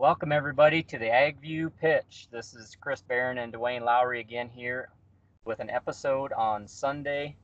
Welcome 0.00 0.30
everybody 0.30 0.84
to 0.84 0.96
the 0.96 1.06
AgView 1.06 1.72
Pitch. 1.80 2.28
This 2.30 2.54
is 2.54 2.76
Chris 2.80 3.02
Barron 3.02 3.38
and 3.38 3.52
Duane 3.52 3.82
Lowry 3.82 4.20
again 4.20 4.48
here 4.48 4.90
with 5.44 5.58
an 5.58 5.68
episode 5.70 6.32
on 6.32 6.68
Sunday 6.68 7.34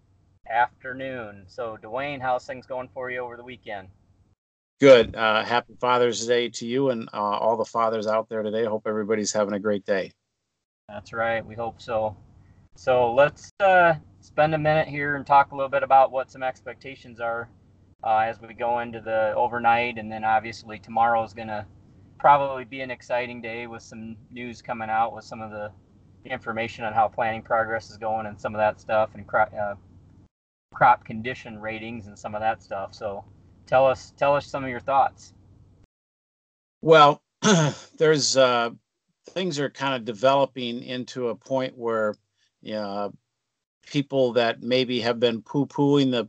afternoon. 0.49 1.47
So 1.49 1.77
Duane, 1.77 2.21
how's 2.21 2.47
things 2.47 2.65
going 2.65 2.89
for 2.95 3.11
you 3.11 3.19
over 3.19 3.37
the 3.37 3.43
weekend? 3.43 3.89
Good. 4.81 5.17
Uh, 5.17 5.43
happy 5.43 5.75
Father's 5.81 6.25
Day 6.29 6.49
to 6.51 6.65
you 6.65 6.91
and 6.91 7.09
uh, 7.13 7.17
all 7.17 7.57
the 7.57 7.65
fathers 7.65 8.07
out 8.07 8.29
there 8.29 8.45
today. 8.45 8.65
Hope 8.65 8.87
everybody's 8.87 9.33
having 9.33 9.55
a 9.55 9.59
great 9.59 9.85
day. 9.85 10.13
That's 10.89 11.13
right. 11.13 11.45
We 11.45 11.57
hope 11.57 11.83
so. 11.83 12.17
So 12.77 13.13
let's 13.13 13.51
uh, 13.59 13.95
spend 14.21 14.55
a 14.55 14.59
minute 14.59 14.87
here 14.87 15.17
and 15.17 15.27
talk 15.27 15.51
a 15.51 15.57
little 15.57 15.69
bit 15.69 15.83
about 15.83 16.13
what 16.13 16.31
some 16.31 16.45
expectations 16.45 17.19
are 17.19 17.49
uh, 18.05 18.19
as 18.19 18.41
we 18.41 18.55
go 18.55 18.79
into 18.79 19.01
the 19.01 19.35
overnight, 19.35 19.99
and 19.99 20.13
then 20.13 20.23
obviously 20.23 20.79
tomorrow 20.79 21.25
is 21.25 21.35
going 21.35 21.49
to 21.49 21.67
probably 22.19 22.65
be 22.65 22.81
an 22.81 22.91
exciting 22.91 23.41
day 23.41 23.67
with 23.67 23.83
some 23.83 24.17
news 24.31 24.63
coming 24.63 24.91
out 24.91 25.15
with 25.15 25.25
some 25.25 25.41
of 25.41 25.51
the 25.51 25.71
information 26.25 26.85
on 26.85 26.93
how 26.93 27.09
planting 27.09 27.43
progress 27.43 27.91
is 27.91 27.97
going 27.97 28.27
and 28.27 28.41
some 28.41 28.55
of 28.55 28.59
that 28.59 28.81
stuff 28.81 29.11
and 29.15 29.27
crop, 29.27 29.53
uh, 29.53 29.75
crop 30.73 31.05
condition 31.05 31.61
ratings 31.61 32.07
and 32.07 32.19
some 32.19 32.35
of 32.35 32.41
that 32.41 32.63
stuff. 32.63 32.95
So 32.95 33.25
tell 33.67 33.87
us 33.87 34.13
tell 34.17 34.35
us 34.35 34.47
some 34.47 34.65
of 34.65 34.71
your 34.71 34.81
thoughts. 34.81 35.35
Well, 36.83 37.23
there's 37.99 38.37
uh, 38.37 38.71
things 39.31 39.59
are 39.59 39.71
kind 39.71 39.95
of 39.95 40.05
developing 40.05 40.83
into 40.83 41.29
a 41.29 41.35
point 41.35 41.77
where 41.77 42.15
you 42.65 42.73
know, 42.73 43.13
people 43.87 44.33
that 44.33 44.63
maybe 44.63 45.01
have 45.01 45.21
been 45.21 45.43
poo-pooing 45.43 46.11
the 46.11 46.29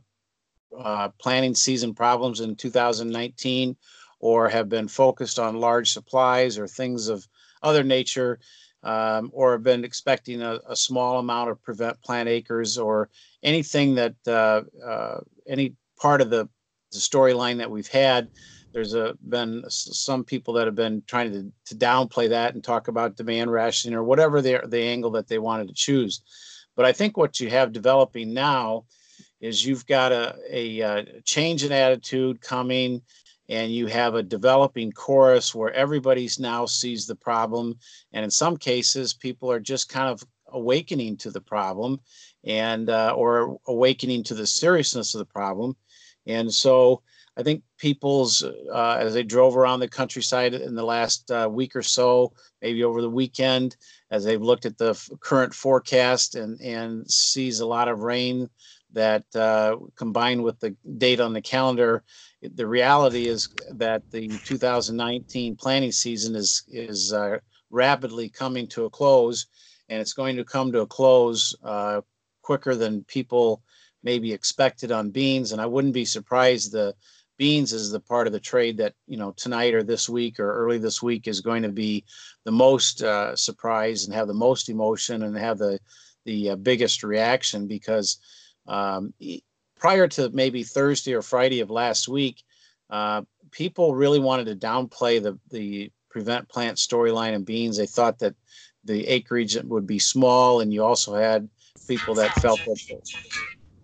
uh, 0.78 1.08
planting 1.18 1.54
season 1.54 1.94
problems 1.94 2.40
in 2.40 2.54
2019 2.54 3.74
or 4.18 4.48
have 4.48 4.68
been 4.68 4.88
focused 4.88 5.38
on 5.38 5.60
large 5.60 5.92
supplies 5.92 6.58
or 6.58 6.66
things 6.66 7.08
of 7.08 7.26
other 7.62 7.82
nature, 7.82 8.38
um, 8.82 9.30
or 9.32 9.52
have 9.52 9.62
been 9.62 9.84
expecting 9.84 10.42
a, 10.42 10.60
a, 10.68 10.76
small 10.76 11.18
amount 11.18 11.50
of 11.50 11.62
prevent 11.62 12.00
plant 12.02 12.28
acres 12.28 12.78
or 12.78 13.08
anything 13.42 13.94
that 13.96 14.14
uh, 14.26 14.62
uh, 14.84 15.18
any 15.48 15.74
part 15.98 16.20
of 16.20 16.30
the, 16.30 16.48
the 16.92 16.98
storyline 16.98 17.58
that 17.58 17.70
we've 17.70 17.88
had. 17.88 18.28
There's 18.72 18.94
a, 18.94 19.16
been 19.28 19.64
some 19.68 20.22
people 20.22 20.54
that 20.54 20.66
have 20.66 20.74
been 20.74 21.02
trying 21.06 21.32
to, 21.32 21.52
to 21.66 21.74
downplay 21.74 22.28
that 22.28 22.54
and 22.54 22.62
talk 22.62 22.88
about 22.88 23.16
demand 23.16 23.50
rationing 23.50 23.96
or 23.96 24.04
whatever 24.04 24.42
the, 24.42 24.60
the 24.66 24.82
angle 24.82 25.10
that 25.12 25.28
they 25.28 25.38
wanted 25.38 25.68
to 25.68 25.74
choose. 25.74 26.20
But 26.76 26.84
I 26.84 26.92
think 26.92 27.16
what 27.16 27.40
you 27.40 27.48
have 27.50 27.72
developing 27.72 28.34
now 28.34 28.84
is 29.40 29.64
you've 29.64 29.86
got 29.86 30.12
a, 30.12 30.36
a, 30.50 30.80
a 30.80 31.20
change 31.22 31.64
in 31.64 31.72
attitude 31.72 32.40
coming 32.40 33.02
and 33.48 33.72
you 33.72 33.86
have 33.86 34.14
a 34.14 34.22
developing 34.22 34.92
chorus 34.92 35.54
where 35.54 35.72
everybody's 35.72 36.38
now 36.38 36.66
sees 36.66 37.06
the 37.06 37.14
problem. 37.14 37.78
And 38.12 38.24
in 38.24 38.30
some 38.30 38.56
cases 38.56 39.14
people 39.14 39.50
are 39.50 39.60
just 39.60 39.88
kind 39.88 40.08
of 40.08 40.22
awakening 40.48 41.16
to 41.18 41.30
the 41.30 41.40
problem 41.40 42.00
and 42.44 42.88
uh, 42.90 43.12
or 43.16 43.58
awakening 43.66 44.24
to 44.24 44.34
the 44.34 44.46
seriousness 44.46 45.14
of 45.14 45.18
the 45.18 45.24
problem. 45.24 45.76
And 46.26 46.52
so 46.52 47.02
i 47.36 47.42
think 47.42 47.62
people's 47.78 48.42
uh, 48.42 48.96
as 48.98 49.14
they 49.14 49.22
drove 49.22 49.56
around 49.56 49.80
the 49.80 49.88
countryside 49.88 50.54
in 50.54 50.74
the 50.74 50.82
last 50.82 51.30
uh, 51.30 51.48
week 51.50 51.76
or 51.76 51.82
so 51.82 52.32
maybe 52.62 52.82
over 52.82 53.00
the 53.00 53.10
weekend 53.10 53.76
as 54.10 54.24
they've 54.24 54.42
looked 54.42 54.66
at 54.66 54.78
the 54.78 54.90
f- 54.90 55.08
current 55.20 55.54
forecast 55.54 56.34
and 56.34 56.60
and 56.60 57.08
sees 57.10 57.60
a 57.60 57.66
lot 57.66 57.88
of 57.88 58.00
rain 58.00 58.48
that 58.96 59.24
uh, 59.36 59.76
combined 59.94 60.42
with 60.42 60.58
the 60.60 60.74
date 60.98 61.20
on 61.20 61.32
the 61.32 61.40
calendar 61.40 62.02
the 62.42 62.66
reality 62.66 63.26
is 63.26 63.48
that 63.72 64.02
the 64.10 64.28
2019 64.28 65.56
planting 65.56 65.92
season 65.92 66.36
is 66.36 66.62
is 66.68 67.12
uh, 67.12 67.38
rapidly 67.70 68.28
coming 68.28 68.66
to 68.68 68.84
a 68.84 68.90
close, 68.90 69.46
and 69.88 70.00
it's 70.00 70.12
going 70.12 70.36
to 70.36 70.44
come 70.44 70.72
to 70.72 70.80
a 70.80 70.86
close 70.86 71.54
uh, 71.64 72.00
quicker 72.42 72.74
than 72.74 73.04
people 73.04 73.62
maybe 74.02 74.32
expected 74.32 74.92
on 74.92 75.10
beans. 75.10 75.52
And 75.52 75.60
I 75.60 75.66
wouldn't 75.66 75.94
be 75.94 76.04
surprised 76.04 76.72
the 76.72 76.94
beans 77.38 77.72
is 77.72 77.90
the 77.90 78.00
part 78.00 78.26
of 78.26 78.32
the 78.32 78.40
trade 78.40 78.78
that 78.78 78.94
you 79.06 79.16
know 79.16 79.32
tonight 79.32 79.74
or 79.74 79.82
this 79.82 80.08
week 80.08 80.38
or 80.38 80.52
early 80.52 80.78
this 80.78 81.02
week 81.02 81.26
is 81.26 81.40
going 81.40 81.62
to 81.62 81.72
be 81.72 82.04
the 82.44 82.52
most 82.52 83.02
uh, 83.02 83.34
surprise 83.34 84.04
and 84.04 84.14
have 84.14 84.28
the 84.28 84.34
most 84.34 84.68
emotion 84.68 85.22
and 85.22 85.36
have 85.36 85.58
the 85.58 85.78
the 86.24 86.50
uh, 86.50 86.56
biggest 86.56 87.02
reaction 87.02 87.66
because 87.66 88.18
um, 88.68 89.14
prior 89.78 90.08
to 90.08 90.30
maybe 90.30 90.62
Thursday 90.62 91.14
or 91.14 91.22
Friday 91.22 91.60
of 91.60 91.70
last 91.70 92.08
week, 92.08 92.42
uh, 92.90 93.22
people 93.50 93.94
really 93.94 94.20
wanted 94.20 94.46
to 94.46 94.56
downplay 94.56 95.22
the 95.22 95.38
the 95.50 95.90
prevent 96.10 96.48
plant 96.48 96.78
storyline 96.78 97.34
in 97.34 97.44
beans. 97.44 97.76
They 97.76 97.86
thought 97.86 98.18
that 98.20 98.34
the 98.84 99.06
acreage 99.08 99.56
would 99.62 99.86
be 99.86 99.98
small, 99.98 100.60
and 100.60 100.72
you 100.72 100.84
also 100.84 101.14
had 101.14 101.48
people 101.88 102.14
that 102.16 102.36
felt 102.36 102.64
that 102.64 102.78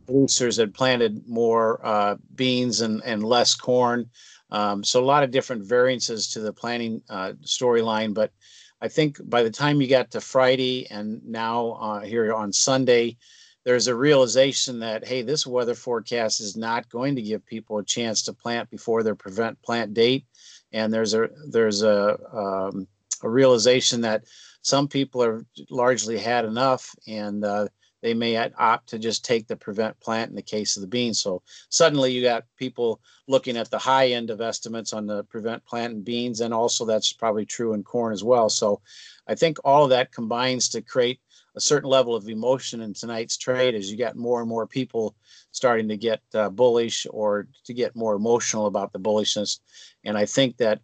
producers 0.06 0.56
had 0.56 0.74
planted 0.74 1.26
more 1.26 1.84
uh, 1.84 2.16
beans 2.34 2.80
and, 2.80 3.02
and 3.04 3.22
less 3.22 3.54
corn. 3.54 4.10
Um, 4.50 4.84
so 4.84 5.02
a 5.02 5.04
lot 5.06 5.22
of 5.22 5.30
different 5.30 5.64
variances 5.64 6.28
to 6.32 6.40
the 6.40 6.52
planting 6.52 7.02
uh, 7.08 7.32
storyline. 7.42 8.12
But 8.14 8.32
I 8.80 8.88
think 8.88 9.18
by 9.24 9.42
the 9.42 9.50
time 9.50 9.80
you 9.80 9.88
got 9.88 10.10
to 10.12 10.20
Friday 10.20 10.86
and 10.90 11.24
now 11.24 11.72
uh, 11.72 12.00
here 12.00 12.32
on 12.34 12.52
Sunday, 12.52 13.16
there's 13.64 13.86
a 13.86 13.94
realization 13.94 14.80
that 14.80 15.06
hey 15.06 15.22
this 15.22 15.46
weather 15.46 15.74
forecast 15.74 16.40
is 16.40 16.56
not 16.56 16.88
going 16.88 17.16
to 17.16 17.22
give 17.22 17.44
people 17.46 17.78
a 17.78 17.84
chance 17.84 18.22
to 18.22 18.32
plant 18.32 18.70
before 18.70 19.02
their 19.02 19.14
prevent 19.14 19.60
plant 19.62 19.94
date 19.94 20.24
and 20.72 20.92
there's 20.92 21.14
a 21.14 21.28
there's 21.48 21.82
a 21.82 22.18
um, 22.32 22.86
a 23.22 23.28
realization 23.28 24.00
that 24.00 24.24
some 24.62 24.88
people 24.88 25.22
have 25.22 25.44
largely 25.70 26.18
had 26.18 26.44
enough 26.44 26.94
and 27.06 27.44
uh, 27.44 27.66
they 28.02 28.14
may 28.14 28.36
opt 28.36 28.88
to 28.88 28.98
just 28.98 29.24
take 29.24 29.46
the 29.46 29.56
prevent 29.56 29.98
plant 30.00 30.28
in 30.28 30.34
the 30.34 30.42
case 30.42 30.76
of 30.76 30.80
the 30.80 30.88
beans. 30.88 31.20
So 31.20 31.42
suddenly 31.68 32.12
you 32.12 32.22
got 32.22 32.44
people 32.56 33.00
looking 33.28 33.56
at 33.56 33.70
the 33.70 33.78
high 33.78 34.08
end 34.08 34.28
of 34.30 34.40
estimates 34.40 34.92
on 34.92 35.06
the 35.06 35.22
prevent 35.24 35.64
plant 35.64 35.94
and 35.94 36.04
beans, 36.04 36.40
and 36.40 36.52
also 36.52 36.84
that's 36.84 37.12
probably 37.12 37.46
true 37.46 37.74
in 37.74 37.84
corn 37.84 38.12
as 38.12 38.24
well. 38.24 38.48
So 38.48 38.80
I 39.28 39.36
think 39.36 39.58
all 39.64 39.84
of 39.84 39.90
that 39.90 40.12
combines 40.12 40.68
to 40.70 40.82
create 40.82 41.20
a 41.54 41.60
certain 41.60 41.88
level 41.90 42.14
of 42.14 42.28
emotion 42.28 42.80
in 42.80 42.94
tonight's 42.94 43.36
trade 43.36 43.74
as 43.74 43.90
you 43.90 43.98
got 43.98 44.16
more 44.16 44.40
and 44.40 44.48
more 44.48 44.66
people 44.66 45.14
starting 45.50 45.88
to 45.88 45.96
get 45.96 46.20
uh, 46.34 46.48
bullish 46.48 47.06
or 47.10 47.46
to 47.64 47.74
get 47.74 47.94
more 47.94 48.14
emotional 48.14 48.66
about 48.66 48.92
the 48.92 48.98
bullishness. 48.98 49.60
And 50.04 50.16
I 50.16 50.24
think 50.24 50.56
that 50.58 50.80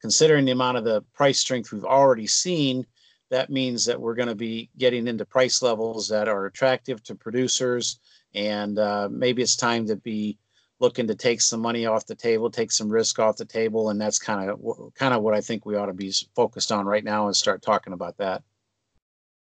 considering 0.00 0.44
the 0.44 0.52
amount 0.52 0.78
of 0.78 0.84
the 0.84 1.02
price 1.12 1.40
strength 1.40 1.72
we've 1.72 1.84
already 1.84 2.26
seen, 2.26 2.86
that 3.30 3.50
means 3.50 3.84
that 3.86 4.00
we're 4.00 4.14
going 4.14 4.28
to 4.28 4.34
be 4.34 4.70
getting 4.78 5.08
into 5.08 5.24
price 5.24 5.62
levels 5.62 6.08
that 6.08 6.28
are 6.28 6.46
attractive 6.46 7.02
to 7.04 7.14
producers. 7.14 7.98
And 8.34 8.78
uh, 8.78 9.08
maybe 9.10 9.42
it's 9.42 9.56
time 9.56 9.86
to 9.86 9.96
be 9.96 10.38
looking 10.78 11.06
to 11.06 11.14
take 11.14 11.40
some 11.40 11.60
money 11.60 11.86
off 11.86 12.06
the 12.06 12.14
table, 12.14 12.50
take 12.50 12.72
some 12.72 12.88
risk 12.88 13.18
off 13.18 13.36
the 13.36 13.44
table, 13.44 13.90
and 13.90 14.00
that's 14.00 14.18
kind 14.18 14.50
of 14.50 14.94
kind 14.94 15.14
of 15.14 15.22
what 15.22 15.34
I 15.34 15.40
think 15.40 15.64
we 15.64 15.76
ought 15.76 15.86
to 15.86 15.92
be 15.92 16.12
focused 16.34 16.72
on 16.72 16.86
right 16.86 17.04
now 17.04 17.26
and 17.26 17.36
start 17.36 17.62
talking 17.62 17.92
about 17.92 18.16
that 18.18 18.42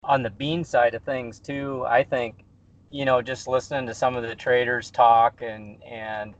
on 0.04 0.24
the 0.24 0.30
bean 0.30 0.64
side 0.64 0.96
of 0.96 1.04
things 1.04 1.40
too, 1.40 1.86
I 1.88 2.04
think, 2.04 2.44
you 2.92 3.06
know, 3.06 3.22
just 3.22 3.48
listening 3.48 3.88
to 3.88 3.94
some 3.94 4.16
of 4.16 4.24
the 4.24 4.36
traders 4.36 4.92
talk 4.92 5.42
and 5.42 5.84
and 5.84 6.34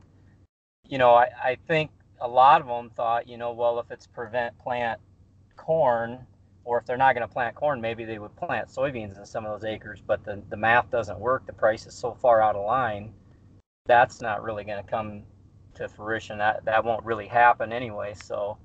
you 0.88 0.98
know, 0.98 1.14
I, 1.14 1.28
I 1.42 1.56
think 1.66 1.90
a 2.20 2.28
lot 2.28 2.60
of 2.60 2.66
them 2.66 2.90
thought, 2.90 3.28
you 3.28 3.36
know, 3.36 3.52
well, 3.52 3.78
if 3.78 3.90
it's 3.90 4.06
prevent 4.06 4.58
plant 4.58 5.00
corn, 5.56 6.26
or 6.64 6.78
if 6.78 6.86
they're 6.86 6.96
not 6.96 7.14
going 7.14 7.26
to 7.26 7.32
plant 7.32 7.54
corn, 7.54 7.80
maybe 7.80 8.04
they 8.04 8.18
would 8.18 8.34
plant 8.36 8.68
soybeans 8.68 9.18
in 9.18 9.24
some 9.24 9.46
of 9.46 9.52
those 9.52 9.68
acres. 9.68 10.02
But 10.06 10.24
the, 10.24 10.42
the 10.50 10.56
math 10.56 10.90
doesn't 10.90 11.18
work. 11.18 11.46
The 11.46 11.52
price 11.52 11.86
is 11.86 11.94
so 11.94 12.14
far 12.14 12.42
out 12.42 12.56
of 12.56 12.66
line. 12.66 13.12
That's 13.86 14.20
not 14.20 14.42
really 14.42 14.64
going 14.64 14.82
to 14.82 14.90
come 14.90 15.22
to 15.74 15.88
fruition. 15.88 16.38
That 16.38 16.64
that 16.66 16.84
won't 16.84 17.04
really 17.04 17.26
happen 17.26 17.72
anyway. 17.72 18.14
So 18.14 18.58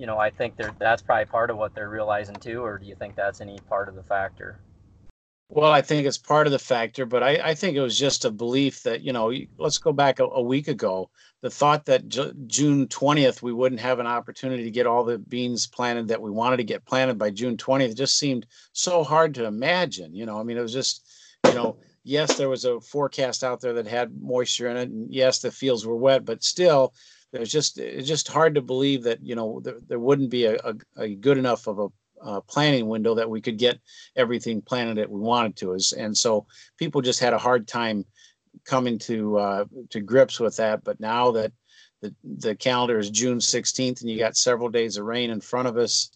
you 0.00 0.06
know, 0.06 0.18
I 0.18 0.30
think 0.30 0.56
they're 0.56 0.74
that's 0.78 1.02
probably 1.02 1.26
part 1.26 1.50
of 1.50 1.58
what 1.58 1.74
they're 1.74 1.90
realizing 1.90 2.34
too, 2.36 2.64
or 2.64 2.78
do 2.78 2.86
you 2.86 2.94
think 2.94 3.14
that's 3.16 3.42
any 3.42 3.58
part 3.68 3.86
of 3.86 3.94
the 3.94 4.02
factor? 4.02 4.58
Well, 5.50 5.70
I 5.70 5.82
think 5.82 6.06
it's 6.06 6.16
part 6.16 6.46
of 6.46 6.52
the 6.52 6.58
factor, 6.58 7.04
but 7.04 7.22
I, 7.22 7.40
I 7.42 7.54
think 7.54 7.76
it 7.76 7.82
was 7.82 7.98
just 7.98 8.24
a 8.24 8.30
belief 8.30 8.84
that, 8.84 9.02
you 9.02 9.12
know, 9.12 9.32
let's 9.58 9.78
go 9.78 9.92
back 9.92 10.20
a, 10.20 10.24
a 10.24 10.40
week 10.40 10.68
ago. 10.68 11.10
The 11.42 11.50
thought 11.50 11.84
that 11.86 12.08
J- 12.08 12.32
June 12.46 12.86
20th, 12.86 13.42
we 13.42 13.52
wouldn't 13.52 13.80
have 13.80 13.98
an 13.98 14.06
opportunity 14.06 14.62
to 14.62 14.70
get 14.70 14.86
all 14.86 15.04
the 15.04 15.18
beans 15.18 15.66
planted 15.66 16.08
that 16.08 16.22
we 16.22 16.30
wanted 16.30 16.58
to 16.58 16.64
get 16.64 16.86
planted 16.86 17.18
by 17.18 17.30
June 17.30 17.56
20th 17.56 17.96
just 17.96 18.16
seemed 18.16 18.46
so 18.72 19.02
hard 19.02 19.34
to 19.34 19.44
imagine. 19.44 20.14
You 20.14 20.24
know, 20.24 20.38
I 20.38 20.44
mean, 20.44 20.56
it 20.56 20.62
was 20.62 20.72
just, 20.72 21.04
you 21.46 21.54
know, 21.54 21.76
yes, 22.04 22.36
there 22.36 22.48
was 22.48 22.64
a 22.64 22.80
forecast 22.80 23.42
out 23.42 23.60
there 23.60 23.72
that 23.74 23.88
had 23.88 24.22
moisture 24.22 24.68
in 24.68 24.76
it. 24.76 24.88
And 24.88 25.12
yes, 25.12 25.40
the 25.40 25.50
fields 25.50 25.84
were 25.84 25.96
wet, 25.96 26.24
but 26.24 26.44
still, 26.44 26.94
it's 27.32 27.50
just 27.50 27.78
it's 27.78 28.08
just 28.08 28.28
hard 28.28 28.54
to 28.54 28.62
believe 28.62 29.02
that 29.04 29.22
you 29.22 29.34
know 29.34 29.60
there, 29.60 29.76
there 29.88 29.98
wouldn't 29.98 30.30
be 30.30 30.46
a, 30.46 30.56
a, 30.56 30.74
a 30.96 31.14
good 31.14 31.38
enough 31.38 31.66
of 31.66 31.78
a 31.78 31.88
uh, 32.22 32.40
planning 32.42 32.86
window 32.86 33.14
that 33.14 33.30
we 33.30 33.40
could 33.40 33.56
get 33.56 33.80
everything 34.14 34.60
planted 34.60 34.98
that 34.98 35.10
we 35.10 35.18
wanted 35.18 35.56
to 35.56 35.74
us 35.74 35.92
and 35.92 36.16
so 36.16 36.46
people 36.76 37.00
just 37.00 37.20
had 37.20 37.32
a 37.32 37.38
hard 37.38 37.66
time 37.66 38.04
coming 38.66 38.98
to 38.98 39.38
uh, 39.38 39.64
to 39.88 40.00
grips 40.00 40.38
with 40.38 40.56
that 40.56 40.84
but 40.84 41.00
now 41.00 41.30
that 41.30 41.52
the, 42.00 42.14
the 42.24 42.54
calendar 42.54 42.98
is 42.98 43.10
June 43.10 43.38
16th 43.38 44.00
and 44.00 44.10
you 44.10 44.18
got 44.18 44.36
several 44.36 44.68
days 44.68 44.96
of 44.96 45.04
rain 45.04 45.30
in 45.30 45.40
front 45.40 45.68
of 45.68 45.76
us 45.76 46.10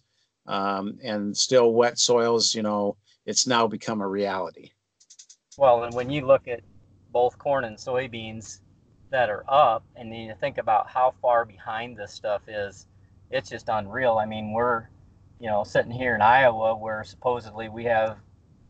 um, 0.46 0.98
and 1.02 1.36
still 1.36 1.72
wet 1.72 1.98
soils, 1.98 2.54
you 2.54 2.62
know, 2.62 2.96
it's 3.26 3.46
now 3.46 3.66
become 3.66 4.00
a 4.00 4.08
reality. 4.08 4.70
Well, 5.56 5.84
and 5.84 5.94
when 5.94 6.10
you 6.10 6.26
look 6.26 6.48
at 6.48 6.60
both 7.12 7.38
corn 7.38 7.64
and 7.64 7.76
soybeans 7.76 8.60
that 9.14 9.30
are 9.30 9.44
up, 9.46 9.84
and 9.94 10.10
then 10.10 10.18
you 10.22 10.34
think 10.40 10.58
about 10.58 10.90
how 10.90 11.14
far 11.22 11.44
behind 11.44 11.96
this 11.96 12.12
stuff 12.12 12.42
is, 12.48 12.88
it's 13.30 13.48
just 13.48 13.68
unreal. 13.68 14.18
I 14.18 14.26
mean, 14.26 14.52
we're, 14.52 14.88
you 15.38 15.48
know, 15.48 15.62
sitting 15.62 15.92
here 15.92 16.16
in 16.16 16.20
Iowa 16.20 16.74
where 16.74 17.04
supposedly 17.04 17.68
we 17.68 17.84
have, 17.84 18.18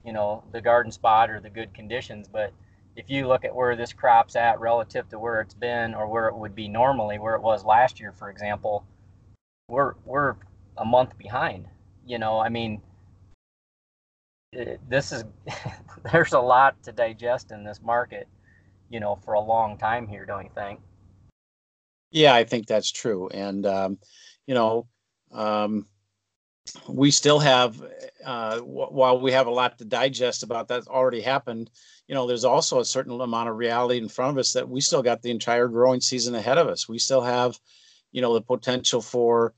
you 0.04 0.12
know, 0.12 0.44
the 0.52 0.60
garden 0.60 0.92
spot 0.92 1.30
or 1.30 1.40
the 1.40 1.48
good 1.48 1.72
conditions, 1.72 2.28
but 2.28 2.52
if 2.94 3.08
you 3.08 3.26
look 3.26 3.46
at 3.46 3.54
where 3.54 3.74
this 3.74 3.94
crop's 3.94 4.36
at 4.36 4.60
relative 4.60 5.08
to 5.08 5.18
where 5.18 5.40
it's 5.40 5.54
been 5.54 5.94
or 5.94 6.06
where 6.06 6.28
it 6.28 6.36
would 6.36 6.54
be 6.54 6.68
normally, 6.68 7.18
where 7.18 7.36
it 7.36 7.42
was 7.42 7.64
last 7.64 7.98
year, 7.98 8.12
for 8.12 8.28
example, 8.28 8.84
we're 9.68 9.94
we're 10.04 10.36
a 10.76 10.84
month 10.84 11.16
behind. 11.16 11.64
You 12.06 12.18
know, 12.18 12.38
I 12.38 12.50
mean, 12.50 12.82
it, 14.52 14.78
this 14.90 15.10
is 15.10 15.24
there's 16.12 16.34
a 16.34 16.38
lot 16.38 16.82
to 16.82 16.92
digest 16.92 17.50
in 17.50 17.64
this 17.64 17.80
market. 17.80 18.28
You 18.94 19.00
know, 19.00 19.16
for 19.16 19.34
a 19.34 19.40
long 19.40 19.76
time 19.76 20.06
here, 20.06 20.24
don't 20.24 20.44
you 20.44 20.50
think? 20.54 20.78
Yeah, 22.12 22.32
I 22.32 22.44
think 22.44 22.68
that's 22.68 22.92
true, 22.92 23.26
and 23.26 23.66
um, 23.66 23.98
you 24.46 24.54
know, 24.54 24.86
um, 25.32 25.88
we 26.86 27.10
still 27.10 27.40
have, 27.40 27.82
uh, 28.24 28.60
while 28.60 29.20
we 29.20 29.32
have 29.32 29.48
a 29.48 29.50
lot 29.50 29.78
to 29.78 29.84
digest 29.84 30.44
about 30.44 30.68
that's 30.68 30.86
already 30.86 31.20
happened, 31.20 31.70
you 32.06 32.14
know, 32.14 32.28
there's 32.28 32.44
also 32.44 32.78
a 32.78 32.84
certain 32.84 33.20
amount 33.20 33.48
of 33.48 33.56
reality 33.56 33.98
in 33.98 34.08
front 34.08 34.30
of 34.30 34.38
us 34.38 34.52
that 34.52 34.68
we 34.68 34.80
still 34.80 35.02
got 35.02 35.22
the 35.22 35.32
entire 35.32 35.66
growing 35.66 36.00
season 36.00 36.36
ahead 36.36 36.58
of 36.58 36.68
us. 36.68 36.88
We 36.88 37.00
still 37.00 37.22
have, 37.22 37.58
you 38.12 38.22
know, 38.22 38.34
the 38.34 38.42
potential 38.42 39.02
for 39.02 39.54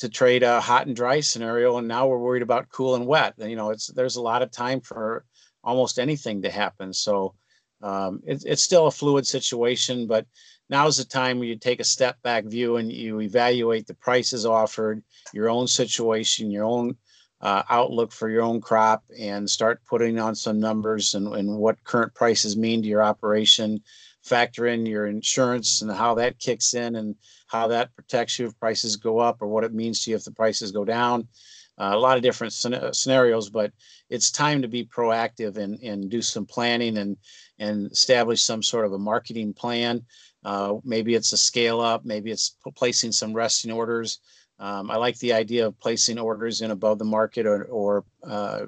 to 0.00 0.10
trade 0.10 0.42
a 0.42 0.60
hot 0.60 0.86
and 0.86 0.94
dry 0.94 1.20
scenario, 1.20 1.78
and 1.78 1.88
now 1.88 2.08
we're 2.08 2.18
worried 2.18 2.42
about 2.42 2.68
cool 2.68 2.94
and 2.94 3.06
wet. 3.06 3.36
You 3.38 3.56
know, 3.56 3.70
it's 3.70 3.86
there's 3.86 4.16
a 4.16 4.22
lot 4.22 4.42
of 4.42 4.50
time 4.50 4.82
for 4.82 5.24
almost 5.64 5.98
anything 5.98 6.42
to 6.42 6.50
happen. 6.50 6.92
So 6.92 7.36
um, 7.82 8.20
it, 8.26 8.42
it's 8.46 8.62
still 8.64 8.86
a 8.86 8.90
fluid 8.90 9.26
situation, 9.26 10.06
but 10.06 10.26
now's 10.68 10.96
the 10.96 11.04
time 11.04 11.38
where 11.38 11.48
you 11.48 11.56
take 11.56 11.80
a 11.80 11.84
step 11.84 12.20
back 12.22 12.44
view 12.44 12.76
and 12.76 12.90
you 12.90 13.20
evaluate 13.20 13.86
the 13.86 13.94
prices 13.94 14.46
offered, 14.46 15.02
your 15.32 15.48
own 15.48 15.66
situation, 15.66 16.50
your 16.50 16.64
own 16.64 16.96
uh, 17.40 17.62
outlook 17.68 18.12
for 18.12 18.28
your 18.30 18.42
own 18.42 18.60
crop, 18.60 19.04
and 19.18 19.48
start 19.48 19.80
putting 19.88 20.18
on 20.18 20.34
some 20.34 20.58
numbers 20.58 21.14
and, 21.14 21.28
and 21.34 21.56
what 21.56 21.82
current 21.84 22.14
prices 22.14 22.56
mean 22.56 22.82
to 22.82 22.88
your 22.88 23.02
operation. 23.02 23.82
Factor 24.22 24.66
in 24.66 24.84
your 24.84 25.06
insurance 25.06 25.82
and 25.82 25.92
how 25.92 26.14
that 26.14 26.38
kicks 26.40 26.74
in 26.74 26.96
and 26.96 27.14
how 27.46 27.68
that 27.68 27.94
protects 27.94 28.40
you 28.40 28.46
if 28.46 28.58
prices 28.58 28.96
go 28.96 29.18
up 29.18 29.40
or 29.40 29.46
what 29.46 29.62
it 29.62 29.72
means 29.72 30.02
to 30.02 30.10
you 30.10 30.16
if 30.16 30.24
the 30.24 30.32
prices 30.32 30.72
go 30.72 30.84
down. 30.84 31.28
Uh, 31.78 31.90
a 31.92 31.98
lot 31.98 32.16
of 32.16 32.22
different 32.22 32.52
scenarios, 32.52 33.50
but 33.50 33.70
it's 34.08 34.30
time 34.30 34.62
to 34.62 34.68
be 34.68 34.84
proactive 34.84 35.58
and, 35.58 35.78
and 35.80 36.10
do 36.10 36.22
some 36.22 36.46
planning 36.46 36.96
and, 36.98 37.16
and 37.58 37.90
establish 37.92 38.42
some 38.42 38.62
sort 38.62 38.86
of 38.86 38.92
a 38.92 38.98
marketing 38.98 39.52
plan 39.52 40.02
uh, 40.46 40.74
maybe 40.84 41.16
it's 41.16 41.32
a 41.32 41.36
scale 41.36 41.80
up, 41.80 42.04
maybe 42.04 42.30
it's 42.30 42.56
placing 42.76 43.10
some 43.10 43.32
resting 43.32 43.72
orders. 43.72 44.20
Um, 44.60 44.92
I 44.92 44.96
like 44.96 45.18
the 45.18 45.32
idea 45.32 45.66
of 45.66 45.78
placing 45.80 46.20
orders 46.20 46.60
in 46.60 46.70
above 46.70 47.00
the 47.00 47.04
market 47.04 47.46
or, 47.46 47.64
or 47.64 48.04
uh, 48.22 48.66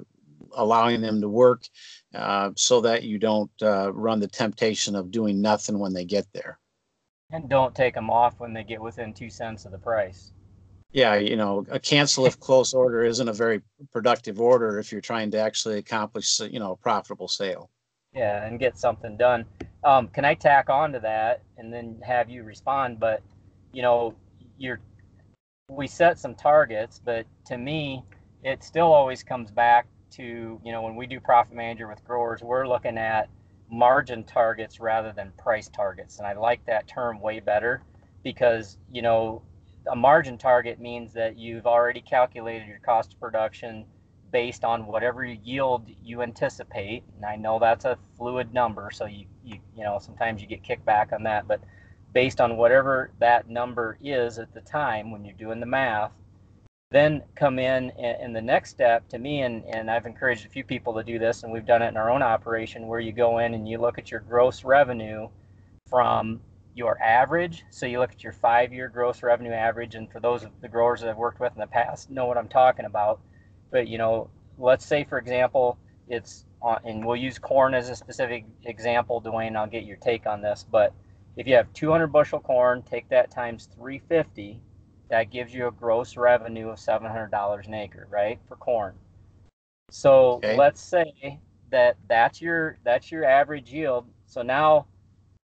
allowing 0.57 0.99
them 0.99 1.21
to 1.21 1.29
work 1.29 1.63
uh, 2.13 2.51
so 2.57 2.81
that 2.81 3.03
you 3.03 3.17
don't 3.17 3.49
uh, 3.61 3.93
run 3.93 4.19
the 4.19 4.27
temptation 4.27 4.93
of 4.93 5.09
doing 5.09 5.41
nothing 5.41 5.79
when 5.79 5.93
they 5.93 6.03
get 6.03 6.27
there. 6.33 6.59
And 7.31 7.47
don't 7.47 7.73
take 7.73 7.93
them 7.93 8.09
off 8.09 8.41
when 8.41 8.53
they 8.53 8.65
get 8.65 8.81
within 8.81 9.13
two 9.13 9.29
cents 9.29 9.63
of 9.63 9.71
the 9.71 9.77
price. 9.77 10.33
Yeah, 10.91 11.15
you 11.15 11.35
know, 11.35 11.65
a 11.69 11.79
cancel 11.79 12.25
if 12.25 12.39
close 12.39 12.73
order 12.73 13.03
isn't 13.03 13.27
a 13.27 13.33
very 13.33 13.61
productive 13.91 14.41
order 14.41 14.79
if 14.79 14.91
you're 14.91 15.01
trying 15.01 15.29
to 15.31 15.37
actually 15.37 15.77
accomplish, 15.77 16.39
you 16.39 16.59
know, 16.59 16.71
a 16.71 16.77
profitable 16.77 17.27
sale. 17.27 17.69
Yeah, 18.13 18.43
and 18.45 18.59
get 18.59 18.77
something 18.77 19.15
done. 19.15 19.45
Um, 19.83 20.07
can 20.07 20.25
I 20.25 20.33
tack 20.33 20.69
on 20.69 20.91
to 20.93 20.99
that 21.01 21.43
and 21.57 21.71
then 21.71 22.01
have 22.03 22.29
you 22.29 22.43
respond? 22.43 22.99
But 22.99 23.21
you 23.71 23.83
know, 23.83 24.15
you're 24.57 24.79
we 25.69 25.85
set 25.85 26.17
some 26.17 26.33
targets, 26.33 26.99
but 27.03 27.27
to 27.45 27.57
me, 27.57 28.03
it 28.43 28.63
still 28.63 28.91
always 28.91 29.21
comes 29.21 29.51
back 29.51 29.85
to 30.11 30.59
you 30.63 30.71
know 30.71 30.81
when 30.81 30.95
we 30.95 31.05
do 31.05 31.19
profit 31.19 31.55
manager 31.55 31.87
with 31.87 32.03
growers, 32.03 32.41
we're 32.41 32.67
looking 32.67 32.97
at 32.97 33.29
margin 33.71 34.23
targets 34.23 34.79
rather 34.79 35.13
than 35.13 35.31
price 35.37 35.69
targets, 35.69 36.17
and 36.17 36.25
I 36.25 36.33
like 36.33 36.65
that 36.65 36.87
term 36.87 37.21
way 37.21 37.39
better 37.39 37.83
because 38.23 38.79
you 38.91 39.03
know 39.03 39.43
a 39.87 39.95
margin 39.95 40.37
target 40.37 40.79
means 40.79 41.13
that 41.13 41.37
you've 41.37 41.65
already 41.65 42.01
calculated 42.01 42.67
your 42.67 42.79
cost 42.79 43.13
of 43.13 43.19
production 43.19 43.85
based 44.31 44.63
on 44.63 44.85
whatever 44.85 45.25
yield 45.25 45.89
you 46.03 46.21
anticipate. 46.21 47.03
And 47.15 47.25
I 47.25 47.35
know 47.35 47.59
that's 47.59 47.85
a 47.85 47.97
fluid 48.17 48.53
number, 48.53 48.91
so 48.91 49.05
you 49.05 49.25
you 49.43 49.57
you 49.75 49.83
know 49.83 49.99
sometimes 49.99 50.41
you 50.41 50.47
get 50.47 50.63
kickback 50.63 51.13
on 51.13 51.23
that, 51.23 51.47
but 51.47 51.61
based 52.13 52.41
on 52.41 52.57
whatever 52.57 53.11
that 53.19 53.49
number 53.49 53.97
is 54.01 54.39
at 54.39 54.53
the 54.53 54.61
time 54.61 55.11
when 55.11 55.23
you're 55.23 55.35
doing 55.35 55.59
the 55.59 55.65
math, 55.65 56.11
then 56.91 57.21
come 57.35 57.59
in 57.59 57.91
and, 57.91 58.35
the 58.35 58.41
next 58.41 58.71
step 58.71 59.07
to 59.09 59.19
me 59.19 59.41
and, 59.41 59.63
and 59.65 59.91
I've 59.91 60.07
encouraged 60.07 60.45
a 60.45 60.49
few 60.49 60.63
people 60.63 60.93
to 60.95 61.03
do 61.03 61.19
this 61.19 61.43
and 61.43 61.51
we've 61.51 61.65
done 61.65 61.83
it 61.83 61.89
in 61.89 61.97
our 61.97 62.09
own 62.09 62.23
operation 62.23 62.87
where 62.87 62.99
you 62.99 63.11
go 63.11 63.39
in 63.39 63.53
and 63.53 63.69
you 63.69 63.77
look 63.77 63.99
at 63.99 64.09
your 64.09 64.21
gross 64.21 64.63
revenue 64.63 65.29
from 65.87 66.41
your 66.79 66.99
average. 66.99 67.63
So 67.69 67.85
you 67.85 67.99
look 67.99 68.11
at 68.11 68.23
your 68.23 68.33
five 68.33 68.73
year 68.73 68.89
gross 68.89 69.21
revenue 69.21 69.51
average 69.51 69.93
and 69.93 70.11
for 70.11 70.19
those 70.19 70.43
of 70.43 70.49
the 70.61 70.67
growers 70.67 71.01
that 71.01 71.09
I've 71.09 71.17
worked 71.17 71.39
with 71.39 71.53
in 71.53 71.59
the 71.59 71.67
past 71.67 72.09
know 72.09 72.25
what 72.25 72.37
I'm 72.37 72.47
talking 72.47 72.85
about 72.85 73.19
but 73.71 73.87
you 73.87 73.97
know, 73.97 74.29
let's 74.57 74.85
say 74.85 75.03
for 75.03 75.17
example, 75.17 75.77
it's 76.07 76.45
on, 76.61 76.79
and 76.83 77.05
we'll 77.05 77.15
use 77.15 77.37
corn 77.39 77.73
as 77.73 77.89
a 77.89 77.95
specific 77.95 78.45
example, 78.65 79.19
Duane. 79.19 79.55
I'll 79.55 79.67
get 79.67 79.83
your 79.83 79.97
take 79.97 80.25
on 80.25 80.41
this, 80.41 80.65
but 80.69 80.93
if 81.37 81.47
you 81.47 81.55
have 81.55 81.71
200 81.73 82.07
bushel 82.07 82.39
corn, 82.39 82.81
take 82.81 83.07
that 83.09 83.31
times 83.31 83.69
350. 83.75 84.59
That 85.09 85.31
gives 85.31 85.53
you 85.53 85.67
a 85.67 85.71
gross 85.71 86.17
revenue 86.17 86.69
of 86.69 86.77
$700 86.77 87.65
an 87.65 87.73
acre, 87.73 88.07
right, 88.11 88.39
for 88.47 88.55
corn. 88.57 88.93
So 89.89 90.33
okay. 90.33 90.55
let's 90.55 90.81
say 90.81 91.39
that 91.71 91.97
that's 92.07 92.41
your 92.41 92.77
that's 92.83 93.11
your 93.11 93.25
average 93.25 93.71
yield. 93.71 94.05
So 94.25 94.41
now 94.41 94.85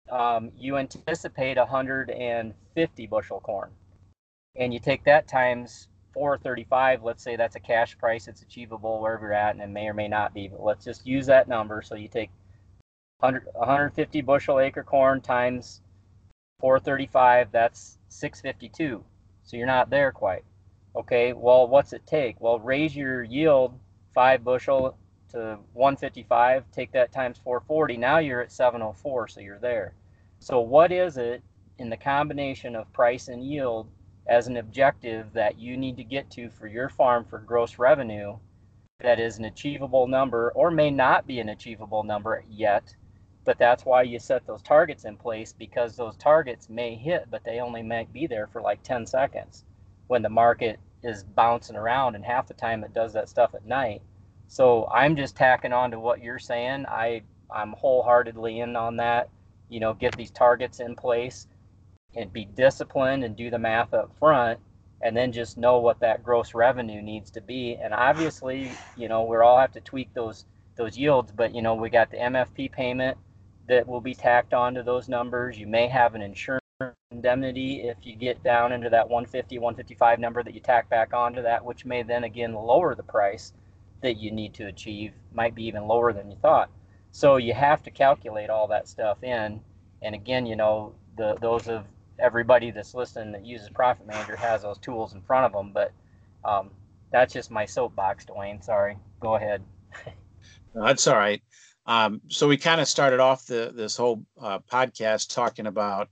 um, 0.10 0.52
you 0.58 0.78
anticipate 0.78 1.58
150 1.58 3.08
bushel 3.08 3.40
corn, 3.40 3.72
and 4.56 4.74
you 4.74 4.80
take 4.80 5.04
that 5.06 5.28
times 5.28 5.88
435, 6.14 7.04
let's 7.04 7.24
say 7.24 7.36
that's 7.36 7.56
a 7.56 7.60
cash 7.60 7.98
price, 7.98 8.28
it's 8.28 8.42
achievable 8.42 9.02
wherever 9.02 9.26
you're 9.26 9.34
at, 9.34 9.54
and 9.54 9.62
it 9.62 9.70
may 9.70 9.88
or 9.88 9.94
may 9.94 10.08
not 10.08 10.34
be, 10.34 10.48
but 10.48 10.64
let's 10.64 10.86
just 10.86 11.06
use 11.06 11.26
that 11.26 11.48
number. 11.48 11.82
So 11.82 11.96
you 11.96 12.08
take 12.08 12.30
100, 13.20 13.50
150 13.54 14.22
bushel 14.22 14.60
acre 14.60 14.84
corn 14.84 15.22
times 15.22 15.82
435, 16.62 17.52
that's 17.52 17.98
652. 18.10 19.04
So 19.44 19.58
you're 19.58 19.68
not 19.68 19.90
there 19.90 20.12
quite. 20.12 20.44
Okay, 20.96 21.34
well, 21.34 21.68
what's 21.68 21.92
it 21.92 22.06
take? 22.08 22.40
Well, 22.40 22.60
raise 22.60 22.96
your 22.96 23.24
yield 23.24 23.78
five 24.14 24.44
bushel 24.44 24.98
to 25.32 25.60
155, 25.74 26.66
take 26.72 26.92
that 26.92 27.12
times 27.12 27.38
440. 27.44 27.98
Now 27.98 28.20
you're 28.20 28.42
at 28.42 28.52
704, 28.52 29.28
so 29.28 29.40
you're 29.40 29.60
there. 29.60 29.94
So 30.40 30.60
what 30.60 30.92
is 30.92 31.18
it 31.18 31.42
in 31.78 31.90
the 31.90 31.98
combination 31.98 32.76
of 32.76 32.92
price 32.94 33.28
and 33.28 33.44
yield 33.44 33.90
as 34.28 34.48
an 34.48 34.58
objective 34.58 35.32
that 35.34 35.60
you 35.60 35.78
need 35.78 35.98
to 35.98 36.04
get 36.04 36.30
to 36.32 36.50
for 36.50 36.68
your 36.68 36.90
farm 36.90 37.26
for 37.26 37.40
gross 37.40 37.78
revenue 37.78 38.38
that 39.00 39.20
is 39.20 39.38
an 39.38 39.46
achievable 39.46 40.08
number 40.08 40.52
or 40.56 40.72
may 40.72 40.90
not 40.90 41.28
be 41.28 41.40
an 41.40 41.50
achievable 41.50 42.04
number 42.04 42.44
yet 42.50 42.96
but 43.44 43.60
that's 43.60 43.86
why 43.86 44.02
you 44.02 44.18
set 44.18 44.48
those 44.48 44.64
targets 44.64 45.06
in 45.06 45.16
place 45.16 45.54
because 45.54 45.96
those 45.96 46.16
targets 46.16 46.70
may 46.70 46.96
hit 46.96 47.26
but 47.30 47.44
they 47.44 47.60
only 47.60 47.84
might 47.84 48.12
be 48.14 48.26
there 48.26 48.48
for 48.48 48.62
like 48.62 48.82
10 48.84 49.06
seconds 49.06 49.66
when 50.08 50.22
the 50.22 50.30
market 50.30 50.80
is 51.04 51.24
bouncing 51.24 51.76
around 51.76 52.16
and 52.16 52.26
half 52.26 52.48
the 52.48 52.54
time 52.54 52.84
it 52.84 52.94
does 52.94 53.14
that 53.14 53.30
stuff 53.30 53.54
at 53.54 53.66
night 53.66 54.02
so 54.48 54.88
i'm 54.94 55.16
just 55.16 55.36
tacking 55.36 55.74
on 55.74 55.92
to 55.92 56.00
what 56.00 56.22
you're 56.24 56.40
saying. 56.40 56.86
I 56.88 57.24
i'm 57.54 57.74
wholeheartedly 57.74 58.60
in 58.60 58.76
on 58.76 58.98
that 58.98 59.30
you 59.70 59.80
know 59.80 59.94
get 59.94 60.16
these 60.18 60.32
targets 60.32 60.80
in 60.80 60.96
place 60.96 61.48
and 62.16 62.32
be 62.32 62.46
disciplined 62.46 63.24
and 63.24 63.36
do 63.36 63.50
the 63.50 63.60
math 63.60 63.94
up 63.94 64.12
front 64.20 64.60
and 65.02 65.16
then 65.16 65.32
just 65.32 65.58
know 65.58 65.80
what 65.80 66.00
that 66.00 66.24
gross 66.24 66.56
revenue 66.56 67.02
needs 67.02 67.30
to 67.32 67.42
be. 67.42 67.78
And 67.82 67.94
obviously 67.94 68.72
you 68.98 69.08
know 69.08 69.24
we 69.24 69.38
all 69.38 69.60
have 69.60 69.74
to 69.74 69.82
tweak 69.82 70.14
those 70.14 70.46
those 70.78 70.98
yields 70.98 71.32
but 71.32 71.56
you 71.56 71.62
know 71.62 71.76
we 71.76 71.90
got 71.90 72.12
the 72.12 72.18
mfp 72.18 72.72
payment 72.72 73.18
that 73.68 73.88
will 73.88 74.02
be 74.02 74.14
tacked 74.16 74.54
onto 74.54 74.84
those 74.84 75.10
numbers. 75.10 75.58
You 75.60 75.68
may 75.68 75.88
have 75.88 76.16
an 76.16 76.22
insurance 76.22 76.62
indemnity 77.12 77.84
if 77.88 77.98
you 78.04 78.16
get 78.16 78.44
down 78.44 78.72
into 78.72 78.90
that 78.90 79.10
150 79.10 79.60
155 79.60 80.20
number 80.20 80.44
that 80.44 80.54
you 80.54 80.60
tack 80.60 80.90
back 80.90 81.14
onto 81.14 81.42
that 81.42 81.64
which 81.64 81.86
may 81.86 82.04
then 82.04 82.26
again 82.26 82.54
lower 82.54 82.96
the 82.96 83.04
price 83.04 83.54
that 84.06 84.18
you 84.18 84.32
need 84.32 84.54
to 84.54 84.68
achieve 84.68 85.12
might 85.34 85.54
be 85.54 85.66
even 85.66 85.88
lower 85.88 86.14
than 86.14 86.32
you 86.32 86.38
thought 86.42 86.70
so 87.12 87.36
you 87.38 87.54
have 87.54 87.84
to 87.84 87.92
calculate 87.92 88.50
all 88.50 88.68
that 88.68 88.88
stuff 88.88 89.24
in 89.24 89.60
and 90.02 90.16
again 90.16 90.46
you 90.46 90.56
know 90.56 90.94
the 91.18 91.36
those 91.42 91.68
of 91.68 91.86
everybody 92.20 92.72
that's 92.72 92.94
listening 92.94 93.32
that 93.34 93.46
uses 93.46 93.70
Profit 93.70 94.08
Manager 94.08 94.36
has 94.36 94.62
those 94.62 94.78
tools 94.78 95.14
in 95.14 95.22
front 95.22 95.46
of 95.46 95.54
them. 95.54 95.72
But 95.74 95.92
um, 96.44 96.72
that's 97.12 97.34
just 97.34 97.52
my 97.52 97.66
soapbox, 97.66 98.26
Duane. 98.26 98.62
Sorry. 98.62 98.98
Go 99.20 99.36
ahead. 99.36 99.62
that's 100.74 101.08
all 101.08 101.18
right. 101.18 101.42
Um, 101.88 102.22
so 102.30 102.48
we 102.48 102.58
kind 102.58 102.82
of 102.82 102.88
started 102.88 103.20
off 103.20 103.46
the, 103.46 103.72
this 103.74 103.96
whole 103.96 104.26
uh, 104.42 104.60
podcast 104.72 105.34
talking 105.34 105.68
about 105.68 106.10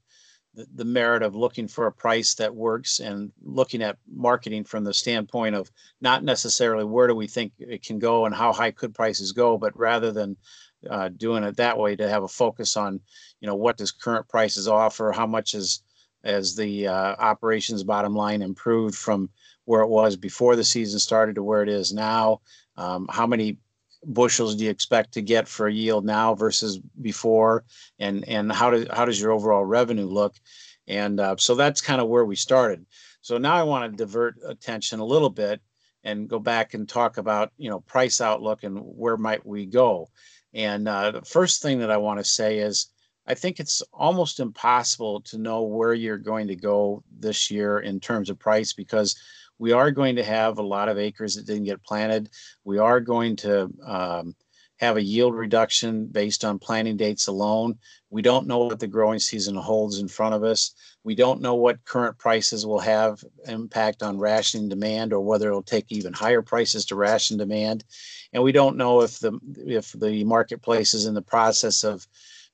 the, 0.56 0.86
merit 0.86 1.24
of 1.24 1.36
looking 1.36 1.68
for 1.68 1.88
a 1.88 1.92
price 1.92 2.36
that 2.36 2.54
works 2.54 3.00
and 3.00 3.32
looking 3.44 3.82
at 3.82 3.98
marketing 4.08 4.64
from 4.64 4.84
the 4.84 4.94
standpoint 4.94 5.56
of 5.56 5.72
not 6.02 6.24
necessarily 6.24 6.84
where 6.84 7.08
do 7.08 7.16
we 7.16 7.28
think 7.28 7.54
it 7.58 7.84
can 7.84 8.00
go 8.00 8.26
and 8.26 8.36
how 8.36 8.54
high 8.54 8.72
could 8.72 8.94
prices 8.94 9.32
go, 9.32 9.58
but 9.58 9.78
rather 9.78 10.12
than 10.12 10.38
uh, 10.90 11.10
doing 11.10 11.44
it 11.44 11.58
that 11.58 11.78
way 11.78 11.96
to 11.96 12.08
have 12.08 12.24
a 12.24 12.28
focus 12.28 12.78
on, 12.78 13.00
you 13.40 13.48
know, 13.48 13.56
what 13.56 13.78
does 13.78 13.92
current 13.92 14.28
prices 14.28 14.68
offer, 14.68 15.12
how 15.12 15.26
much 15.26 15.54
is 15.54 15.82
as 16.24 16.56
the 16.56 16.88
uh, 16.88 17.16
operations 17.20 17.84
bottom 17.84 18.16
line 18.16 18.42
improved 18.42 18.96
from 18.96 19.30
where 19.66 19.82
it 19.82 19.90
was 19.90 20.16
before 20.16 20.56
the 20.56 20.64
season 20.64 21.00
started 21.00 21.36
to 21.36 21.44
where 21.44 21.64
it 21.64 21.70
is 21.70 21.94
now. 21.94 22.40
Um, 22.78 23.08
how 23.10 23.28
many 23.28 23.58
bushels 24.06 24.56
do 24.56 24.66
you 24.66 24.70
expect 24.70 25.14
to 25.14 25.22
get 25.22 25.48
for 25.48 25.68
a 25.68 25.74
yield 25.74 26.06
now 26.06 26.36
versus 26.36 26.80
before, 27.02 27.64
and 28.00 28.28
and 28.28 28.52
how 28.52 28.70
does 28.70 28.88
how 28.92 29.06
does 29.06 29.20
your 29.20 29.32
overall 29.32 29.66
revenue 29.66 30.06
look? 30.06 30.36
And 30.88 31.20
uh, 31.20 31.36
so 31.38 31.56
that's 31.56 31.82
kind 31.82 32.02
of 32.02 32.08
where 32.08 32.26
we 32.26 32.36
started. 32.36 32.86
So 33.22 33.38
now 33.38 33.56
I 33.56 33.64
want 33.64 33.92
to 33.92 33.98
divert 33.98 34.36
attention 34.46 35.00
a 35.00 35.06
little 35.06 35.30
bit 35.30 35.62
and 36.04 36.28
go 36.28 36.40
back 36.40 36.74
and 36.74 36.88
talk 36.88 37.18
about 37.18 37.52
you 37.58 37.70
know 37.70 37.80
price 37.82 38.22
outlook 38.22 38.64
and 38.64 38.78
where 38.78 39.18
might 39.18 39.46
we 39.46 39.66
go. 39.66 40.10
And 40.54 40.88
uh, 40.88 41.12
the 41.12 41.22
first 41.22 41.62
thing 41.62 41.80
that 41.80 41.92
I 41.92 41.98
want 41.98 42.20
to 42.20 42.26
say 42.26 42.60
is 42.60 42.88
I 43.26 43.34
think 43.34 43.60
it's 43.60 43.82
almost 43.94 44.40
impossible 44.40 45.22
to 45.22 45.38
know 45.38 45.64
where 45.64 45.94
you're 45.94 46.18
going 46.18 46.48
to 46.48 46.56
go 46.56 47.04
this 47.20 47.50
year 47.50 47.80
in 47.80 48.00
terms 48.00 48.30
of 48.30 48.38
price 48.38 48.74
because 48.74 49.16
we 49.60 49.72
are 49.72 49.92
going 49.92 50.16
to 50.16 50.24
have 50.24 50.58
a 50.58 50.64
lot 50.64 50.90
of 50.90 50.98
acres 50.98 51.36
that 51.36 51.46
didn't 51.46 51.66
get 51.66 51.84
planted. 51.84 52.30
We 52.64 52.78
are 52.78 53.00
going 53.00 53.36
to 53.38 53.70
um, 53.86 54.36
have 54.80 54.98
a 54.98 55.04
yield 55.04 55.34
reduction 55.34 56.08
based 56.08 56.44
on 56.44 56.60
planting 56.60 56.98
dates 56.98 57.28
alone. 57.28 57.78
We 58.10 58.22
don't 58.22 58.48
know 58.48 58.66
what 58.66 58.80
the 58.80 58.88
growing 58.88 59.20
season 59.20 59.56
holds 59.56 60.00
in 60.00 60.08
front 60.08 60.36
of 60.36 60.44
us. 60.44 60.74
We 61.04 61.16
don't 61.16 61.42
know 61.42 61.56
what 61.56 61.86
current 61.86 62.18
prices 62.18 62.66
will 62.66 62.80
have 62.80 63.24
impact 63.48 64.04
on 64.04 64.20
rationing 64.20 64.70
demand 64.70 65.14
or 65.14 65.22
whether 65.22 65.48
it'll 65.48 65.64
take 65.64 65.92
even 65.92 66.14
higher 66.14 66.42
prices 66.42 66.86
to 66.88 66.96
ration 66.96 67.38
demand. 67.38 67.86
And 68.34 68.44
we 68.44 68.52
don't 68.52 68.78
know 68.78 69.02
if 69.02 69.20
the 69.20 69.40
if 69.66 69.92
the 69.94 70.24
marketplace 70.24 70.94
is 70.94 71.06
in 71.06 71.14
the 71.14 71.22
process 71.22 71.84
of 71.84 72.08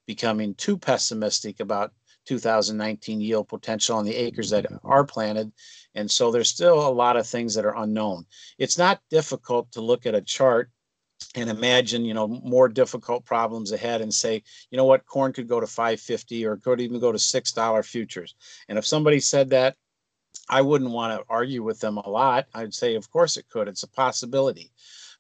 becoming 0.06 0.56
too 0.56 0.78
pessimistic 0.78 1.60
about 1.60 1.94
2019 2.30 3.22
yield 3.22 3.48
potential 3.48 3.98
on 3.98 4.06
the 4.06 4.16
acres 4.16 4.52
that 4.52 4.68
are 4.84 5.04
planted. 5.04 5.52
And 5.96 6.10
so 6.10 6.32
there's 6.32 6.50
still 6.50 6.88
a 6.88 6.94
lot 6.94 7.18
of 7.18 7.26
things 7.26 7.56
that 7.56 7.66
are 7.66 7.76
unknown. 7.76 8.28
It's 8.60 8.78
not 8.78 9.02
difficult 9.10 9.72
to 9.72 9.82
look 9.82 10.06
at 10.06 10.14
a 10.14 10.22
chart 10.22 10.70
and 11.34 11.50
imagine, 11.50 12.06
you 12.06 12.14
know, 12.14 12.28
more 12.28 12.70
difficult 12.70 13.26
problems 13.26 13.72
ahead 13.72 14.02
and 14.02 14.14
say, 14.14 14.44
you 14.70 14.78
know 14.78 14.86
what, 14.86 15.08
corn 15.08 15.34
could 15.34 15.48
go 15.48 15.60
to 15.60 15.66
550 15.66 16.46
or 16.46 16.58
could 16.58 16.80
even 16.80 17.00
go 17.00 17.12
to 17.12 17.18
$6 17.18 17.86
futures. 17.86 18.36
And 18.70 18.78
if 18.78 18.86
somebody 18.86 19.20
said 19.20 19.50
that, 19.50 19.76
I 20.48 20.62
wouldn't 20.62 20.92
want 20.92 21.20
to 21.20 21.26
argue 21.30 21.64
with 21.64 21.80
them 21.80 21.98
a 21.98 22.08
lot. 22.08 22.46
I'd 22.54 22.76
say, 22.76 22.94
of 22.94 23.10
course 23.10 23.38
it 23.38 23.50
could. 23.50 23.68
It's 23.68 23.84
a 23.84 23.90
possibility. 23.90 24.72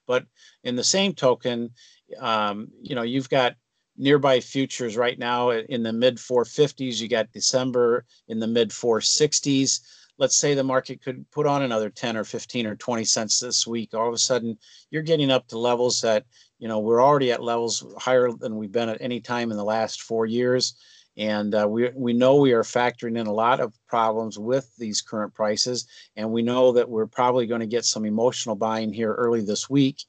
But 0.06 0.26
in 0.64 0.76
the 0.76 0.84
same 0.84 1.14
token, 1.14 1.72
um, 2.20 2.70
you 2.82 2.94
know, 2.94 3.02
you've 3.02 3.30
got 3.30 3.56
nearby 4.00 4.40
futures 4.40 4.98
right 4.98 5.20
now 5.20 5.52
in 5.52 5.84
the 5.84 5.94
mid 5.94 6.18
450s. 6.18 7.00
You 7.00 7.08
got 7.08 7.32
December 7.32 8.06
in 8.30 8.40
the 8.40 8.48
mid 8.48 8.70
460s. 8.70 9.82
Let's 10.18 10.38
say 10.38 10.54
the 10.54 10.64
market 10.64 11.02
could 11.02 11.30
put 11.32 11.46
on 11.46 11.62
another 11.62 11.90
10 11.90 12.18
or 12.18 12.24
15 12.24 12.66
or 12.66 12.76
20 12.76 13.04
cents 13.06 13.40
this 13.40 13.68
week. 13.68 13.94
All 13.94 14.08
of 14.08 14.14
a 14.14 14.18
sudden, 14.18 14.58
you're 14.90 15.04
getting 15.04 15.32
up 15.32 15.48
to 15.50 15.58
levels 15.58 16.02
that, 16.02 16.26
you 16.58 16.68
know, 16.68 16.80
we're 16.80 17.04
already 17.04 17.32
at 17.32 17.44
levels 17.44 17.86
higher 17.98 18.30
than 18.32 18.58
we've 18.58 18.72
been 18.72 18.90
at 18.90 19.02
any 19.02 19.22
time 19.22 19.52
in 19.52 19.58
the 19.58 19.64
last 19.64 20.02
four 20.02 20.26
years. 20.26 20.76
And 21.16 21.54
uh, 21.54 21.68
we, 21.70 21.90
we 21.96 22.14
know 22.14 22.38
we 22.38 22.54
are 22.54 22.64
factoring 22.64 23.18
in 23.18 23.28
a 23.28 23.34
lot 23.34 23.60
of 23.60 23.74
problems 23.88 24.40
with 24.40 24.70
these 24.78 25.02
current 25.02 25.34
prices. 25.34 25.86
And 26.16 26.32
we 26.32 26.42
know 26.42 26.72
that 26.74 26.90
we're 26.90 27.08
probably 27.08 27.46
going 27.46 27.62
to 27.62 27.68
get 27.68 27.86
some 27.86 28.06
emotional 28.06 28.56
buying 28.56 28.94
here 28.94 29.14
early 29.14 29.42
this 29.42 29.70
week. 29.70 30.04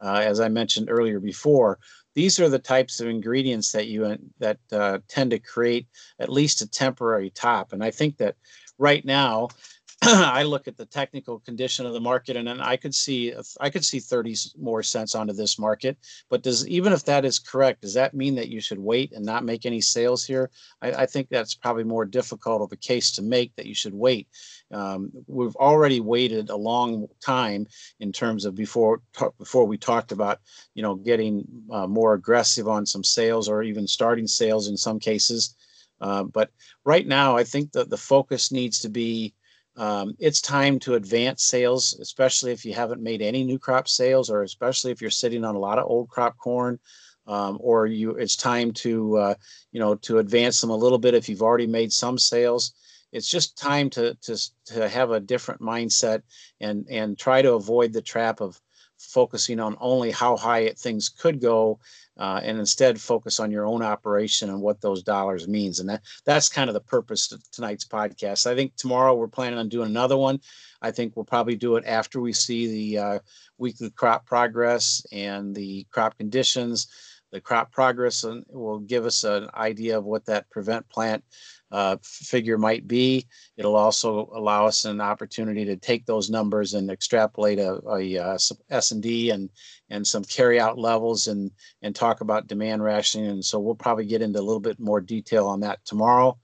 Uh, 0.00 0.22
as 0.24 0.40
I 0.40 0.48
mentioned 0.48 0.90
earlier 0.90 1.20
before, 1.20 1.78
these 2.16 2.40
are 2.40 2.48
the 2.48 2.58
types 2.58 2.98
of 2.98 3.08
ingredients 3.08 3.70
that 3.72 3.86
you 3.86 4.06
uh, 4.06 4.16
that 4.38 4.58
uh, 4.72 4.98
tend 5.06 5.30
to 5.30 5.38
create 5.38 5.86
at 6.18 6.32
least 6.32 6.62
a 6.62 6.68
temporary 6.68 7.30
top. 7.30 7.72
And 7.72 7.84
I 7.84 7.90
think 7.92 8.16
that 8.16 8.36
right 8.78 9.04
now, 9.04 9.48
I 10.02 10.42
look 10.42 10.68
at 10.68 10.76
the 10.76 10.84
technical 10.84 11.38
condition 11.40 11.86
of 11.86 11.94
the 11.94 12.00
market, 12.00 12.36
and 12.36 12.46
then 12.46 12.60
I 12.60 12.76
could 12.76 12.94
see 12.94 13.34
I 13.60 13.70
could 13.70 13.84
see 13.84 13.98
30 13.98 14.34
more 14.58 14.82
cents 14.82 15.14
onto 15.14 15.32
this 15.32 15.58
market. 15.58 15.96
But 16.28 16.42
does 16.42 16.68
even 16.68 16.92
if 16.92 17.04
that 17.06 17.24
is 17.24 17.38
correct, 17.38 17.80
does 17.80 17.94
that 17.94 18.12
mean 18.12 18.34
that 18.34 18.50
you 18.50 18.60
should 18.60 18.78
wait 18.78 19.12
and 19.12 19.24
not 19.24 19.44
make 19.44 19.64
any 19.64 19.80
sales 19.80 20.22
here? 20.22 20.50
I, 20.82 20.92
I 20.92 21.06
think 21.06 21.30
that's 21.30 21.54
probably 21.54 21.84
more 21.84 22.04
difficult 22.04 22.60
of 22.60 22.72
a 22.72 22.76
case 22.76 23.10
to 23.12 23.22
make 23.22 23.56
that 23.56 23.64
you 23.64 23.74
should 23.74 23.94
wait. 23.94 24.28
Um, 24.70 25.10
we've 25.26 25.56
already 25.56 26.00
waited 26.00 26.50
a 26.50 26.56
long 26.56 27.08
time 27.24 27.66
in 27.98 28.12
terms 28.12 28.44
of 28.44 28.54
before 28.54 29.00
before 29.38 29.64
we 29.64 29.78
talked 29.78 30.12
about 30.12 30.40
you 30.74 30.82
know 30.82 30.96
getting 30.96 31.42
uh, 31.70 31.86
more 31.86 32.12
aggressive 32.12 32.68
on 32.68 32.84
some 32.84 33.02
sales 33.02 33.48
or 33.48 33.62
even 33.62 33.86
starting 33.86 34.26
sales 34.26 34.68
in 34.68 34.76
some 34.76 34.98
cases. 34.98 35.56
Uh, 36.02 36.24
but 36.24 36.50
right 36.84 37.06
now, 37.06 37.34
I 37.34 37.44
think 37.44 37.72
that 37.72 37.88
the 37.88 37.96
focus 37.96 38.52
needs 38.52 38.80
to 38.80 38.90
be 38.90 39.32
um, 39.76 40.16
it's 40.18 40.40
time 40.40 40.78
to 40.80 40.94
advance 40.94 41.44
sales, 41.44 41.96
especially 42.00 42.52
if 42.52 42.64
you 42.64 42.72
haven't 42.72 43.02
made 43.02 43.20
any 43.20 43.44
new 43.44 43.58
crop 43.58 43.88
sales, 43.88 44.30
or 44.30 44.42
especially 44.42 44.90
if 44.90 45.00
you're 45.00 45.10
sitting 45.10 45.44
on 45.44 45.54
a 45.54 45.58
lot 45.58 45.78
of 45.78 45.86
old 45.86 46.08
crop 46.08 46.38
corn, 46.38 46.78
um, 47.26 47.58
or 47.60 47.86
you. 47.86 48.12
It's 48.12 48.36
time 48.36 48.72
to 48.72 49.16
uh, 49.18 49.34
you 49.72 49.80
know 49.80 49.94
to 49.96 50.18
advance 50.18 50.60
them 50.60 50.70
a 50.70 50.76
little 50.76 50.98
bit 50.98 51.14
if 51.14 51.28
you've 51.28 51.42
already 51.42 51.66
made 51.66 51.92
some 51.92 52.18
sales. 52.18 52.72
It's 53.12 53.28
just 53.28 53.58
time 53.58 53.90
to 53.90 54.14
to 54.22 54.50
to 54.66 54.88
have 54.88 55.10
a 55.10 55.20
different 55.20 55.60
mindset 55.60 56.22
and 56.60 56.86
and 56.90 57.18
try 57.18 57.42
to 57.42 57.52
avoid 57.52 57.92
the 57.92 58.02
trap 58.02 58.40
of 58.40 58.58
focusing 58.98 59.60
on 59.60 59.76
only 59.80 60.10
how 60.10 60.36
high 60.36 60.68
things 60.70 61.08
could 61.08 61.40
go 61.40 61.78
uh, 62.18 62.40
and 62.42 62.58
instead 62.58 63.00
focus 63.00 63.40
on 63.40 63.50
your 63.50 63.66
own 63.66 63.82
operation 63.82 64.48
and 64.48 64.60
what 64.60 64.80
those 64.80 65.02
dollars 65.02 65.48
means. 65.48 65.80
And 65.80 65.88
that 65.88 66.02
that's 66.24 66.48
kind 66.48 66.70
of 66.70 66.74
the 66.74 66.80
purpose 66.80 67.30
of 67.32 67.42
tonight's 67.50 67.84
podcast. 67.84 68.46
I 68.46 68.54
think 68.54 68.74
tomorrow 68.76 69.14
we're 69.14 69.28
planning 69.28 69.58
on 69.58 69.68
doing 69.68 69.90
another 69.90 70.16
one. 70.16 70.40
I 70.80 70.90
think 70.90 71.14
we'll 71.14 71.24
probably 71.24 71.56
do 71.56 71.76
it 71.76 71.84
after 71.86 72.20
we 72.20 72.32
see 72.32 72.66
the 72.94 72.98
uh, 72.98 73.18
weekly 73.58 73.90
crop 73.90 74.26
progress 74.26 75.04
and 75.12 75.54
the 75.54 75.86
crop 75.90 76.16
conditions. 76.16 76.88
The 77.32 77.40
crop 77.40 77.72
progress 77.72 78.24
will 78.48 78.78
give 78.78 79.04
us 79.04 79.24
an 79.24 79.48
idea 79.54 79.98
of 79.98 80.04
what 80.04 80.24
that 80.26 80.48
prevent 80.48 80.88
plant 80.88 81.24
uh, 81.72 81.96
figure 82.02 82.58
might 82.58 82.86
be. 82.86 83.26
It'll 83.56 83.76
also 83.76 84.30
allow 84.34 84.66
us 84.66 84.84
an 84.84 85.00
opportunity 85.00 85.64
to 85.64 85.76
take 85.76 86.06
those 86.06 86.30
numbers 86.30 86.74
and 86.74 86.90
extrapolate 86.90 87.58
a, 87.58 88.18
uh, 88.18 88.38
S&D 88.70 89.30
and 89.30 89.50
and 89.90 90.06
some 90.06 90.24
carryout 90.24 90.76
levels 90.76 91.26
and 91.26 91.50
and 91.82 91.94
talk 91.94 92.20
about 92.20 92.46
demand 92.46 92.82
rationing. 92.82 93.30
And 93.30 93.44
so 93.44 93.58
we'll 93.58 93.74
probably 93.74 94.06
get 94.06 94.22
into 94.22 94.38
a 94.38 94.42
little 94.42 94.60
bit 94.60 94.78
more 94.78 95.00
detail 95.00 95.46
on 95.46 95.60
that 95.60 95.84
tomorrow. 95.84 96.38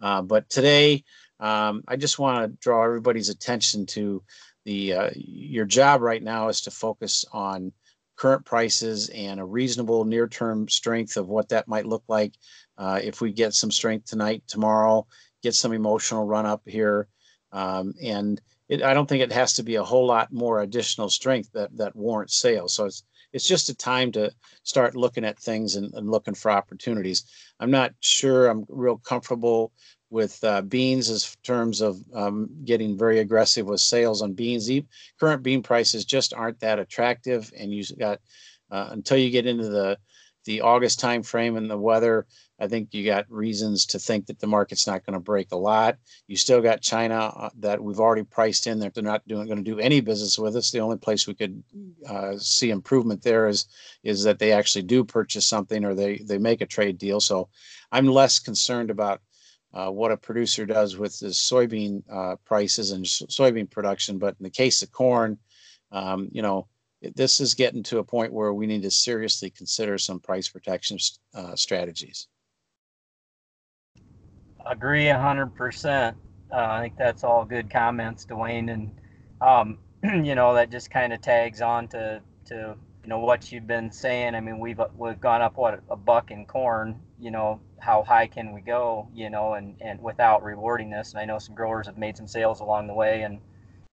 Uh, 0.00 0.22
but 0.22 0.48
today, 0.48 1.04
um, 1.40 1.82
I 1.88 1.96
just 1.96 2.18
want 2.18 2.44
to 2.44 2.58
draw 2.60 2.84
everybody's 2.84 3.28
attention 3.28 3.86
to 3.86 4.22
the 4.64 4.92
uh, 4.92 5.10
your 5.14 5.64
job 5.64 6.02
right 6.02 6.22
now 6.22 6.48
is 6.48 6.60
to 6.62 6.70
focus 6.70 7.24
on 7.32 7.72
current 8.16 8.44
prices 8.44 9.08
and 9.10 9.38
a 9.38 9.44
reasonable 9.44 10.04
near-term 10.04 10.68
strength 10.68 11.16
of 11.16 11.28
what 11.28 11.48
that 11.48 11.68
might 11.68 11.86
look 11.86 12.02
like 12.08 12.34
uh, 12.78 13.00
if 13.02 13.20
we 13.20 13.32
get 13.32 13.54
some 13.54 13.70
strength 13.70 14.06
tonight, 14.06 14.42
tomorrow, 14.46 15.06
get 15.42 15.54
some 15.54 15.72
emotional 15.72 16.24
run 16.24 16.46
up 16.46 16.62
here, 16.64 17.08
um, 17.52 17.92
and 18.02 18.40
it, 18.68 18.82
I 18.82 18.94
don't 18.94 19.08
think 19.08 19.22
it 19.22 19.32
has 19.32 19.54
to 19.54 19.62
be 19.62 19.76
a 19.76 19.84
whole 19.84 20.06
lot 20.06 20.32
more 20.32 20.60
additional 20.60 21.10
strength 21.10 21.50
that 21.52 21.76
that 21.76 21.96
warrants 21.96 22.36
sales. 22.38 22.74
So 22.74 22.86
it's 22.86 23.02
it's 23.32 23.46
just 23.46 23.68
a 23.68 23.74
time 23.74 24.12
to 24.12 24.30
start 24.62 24.96
looking 24.96 25.24
at 25.24 25.38
things 25.38 25.76
and, 25.76 25.92
and 25.94 26.10
looking 26.10 26.34
for 26.34 26.50
opportunities. 26.50 27.24
I'm 27.60 27.70
not 27.70 27.92
sure 28.00 28.48
I'm 28.48 28.64
real 28.68 28.96
comfortable 28.96 29.72
with 30.10 30.42
uh, 30.42 30.62
beans 30.62 31.10
as 31.10 31.36
terms 31.42 31.80
of 31.82 31.98
um, 32.14 32.48
getting 32.64 32.96
very 32.96 33.18
aggressive 33.18 33.66
with 33.66 33.80
sales 33.80 34.22
on 34.22 34.32
beans. 34.32 34.70
Current 35.20 35.42
bean 35.42 35.62
prices 35.62 36.04
just 36.04 36.32
aren't 36.32 36.60
that 36.60 36.78
attractive, 36.78 37.52
and 37.58 37.72
you've 37.72 37.92
got 37.98 38.20
uh, 38.70 38.88
until 38.90 39.18
you 39.18 39.30
get 39.30 39.46
into 39.46 39.68
the 39.68 39.98
the 40.48 40.62
August 40.62 40.98
timeframe 40.98 41.58
and 41.58 41.70
the 41.70 41.76
weather, 41.76 42.26
I 42.58 42.68
think 42.68 42.94
you 42.94 43.04
got 43.04 43.30
reasons 43.30 43.84
to 43.84 43.98
think 43.98 44.24
that 44.26 44.40
the 44.40 44.46
market's 44.46 44.86
not 44.86 45.04
going 45.04 45.12
to 45.12 45.20
break 45.20 45.52
a 45.52 45.56
lot. 45.56 45.98
You 46.26 46.36
still 46.36 46.62
got 46.62 46.80
China 46.80 47.16
uh, 47.36 47.50
that 47.58 47.84
we've 47.84 48.00
already 48.00 48.22
priced 48.22 48.66
in 48.66 48.78
that 48.78 48.94
they're 48.94 49.02
not 49.04 49.28
doing 49.28 49.46
going 49.46 49.62
to 49.62 49.70
do 49.70 49.78
any 49.78 50.00
business 50.00 50.38
with 50.38 50.56
us. 50.56 50.70
The 50.70 50.80
only 50.80 50.96
place 50.96 51.26
we 51.26 51.34
could 51.34 51.62
uh, 52.08 52.38
see 52.38 52.70
improvement 52.70 53.22
there 53.22 53.46
is 53.46 53.66
is 54.04 54.24
that 54.24 54.38
they 54.38 54.52
actually 54.52 54.84
do 54.84 55.04
purchase 55.04 55.46
something 55.46 55.84
or 55.84 55.94
they 55.94 56.16
they 56.24 56.38
make 56.38 56.62
a 56.62 56.66
trade 56.66 56.96
deal. 56.96 57.20
So 57.20 57.50
I'm 57.92 58.06
less 58.06 58.38
concerned 58.38 58.90
about 58.90 59.20
uh, 59.74 59.90
what 59.90 60.12
a 60.12 60.16
producer 60.16 60.64
does 60.64 60.96
with 60.96 61.18
the 61.18 61.26
soybean 61.26 62.02
uh, 62.10 62.36
prices 62.46 62.92
and 62.92 63.04
soybean 63.04 63.70
production. 63.70 64.16
But 64.16 64.36
in 64.40 64.44
the 64.44 64.58
case 64.62 64.80
of 64.80 64.92
corn, 64.92 65.36
um, 65.92 66.30
you 66.32 66.40
know, 66.40 66.68
this 67.14 67.40
is 67.40 67.54
getting 67.54 67.82
to 67.84 67.98
a 67.98 68.04
point 68.04 68.32
where 68.32 68.52
we 68.52 68.66
need 68.66 68.82
to 68.82 68.90
seriously 68.90 69.50
consider 69.50 69.98
some 69.98 70.20
price 70.20 70.48
protection 70.48 70.98
uh, 71.34 71.54
strategies. 71.54 72.26
Agree 74.66 75.04
100%. 75.04 76.14
Uh, 76.50 76.56
I 76.56 76.80
think 76.80 76.96
that's 76.96 77.24
all 77.24 77.44
good 77.44 77.70
comments, 77.70 78.24
Duane. 78.24 78.68
And, 78.68 78.90
um, 79.40 79.78
you 80.02 80.34
know, 80.34 80.54
that 80.54 80.70
just 80.70 80.90
kind 80.90 81.12
of 81.12 81.20
tags 81.20 81.60
on 81.60 81.88
to, 81.88 82.20
to, 82.46 82.74
you 83.02 83.08
know, 83.08 83.20
what 83.20 83.52
you've 83.52 83.66
been 83.66 83.90
saying. 83.92 84.34
I 84.34 84.40
mean, 84.40 84.58
we've, 84.58 84.80
we've 84.96 85.20
gone 85.20 85.40
up, 85.40 85.56
what, 85.56 85.80
a 85.90 85.96
buck 85.96 86.30
in 86.30 86.46
corn, 86.46 87.00
you 87.20 87.30
know, 87.30 87.60
how 87.78 88.02
high 88.02 88.26
can 88.26 88.52
we 88.52 88.60
go, 88.60 89.08
you 89.14 89.30
know, 89.30 89.54
and, 89.54 89.76
and 89.80 90.00
without 90.02 90.42
rewarding 90.42 90.90
this. 90.90 91.12
And 91.12 91.20
I 91.20 91.24
know 91.24 91.38
some 91.38 91.54
growers 91.54 91.86
have 91.86 91.96
made 91.96 92.16
some 92.16 92.26
sales 92.26 92.60
along 92.60 92.88
the 92.88 92.94
way 92.94 93.22
and, 93.22 93.38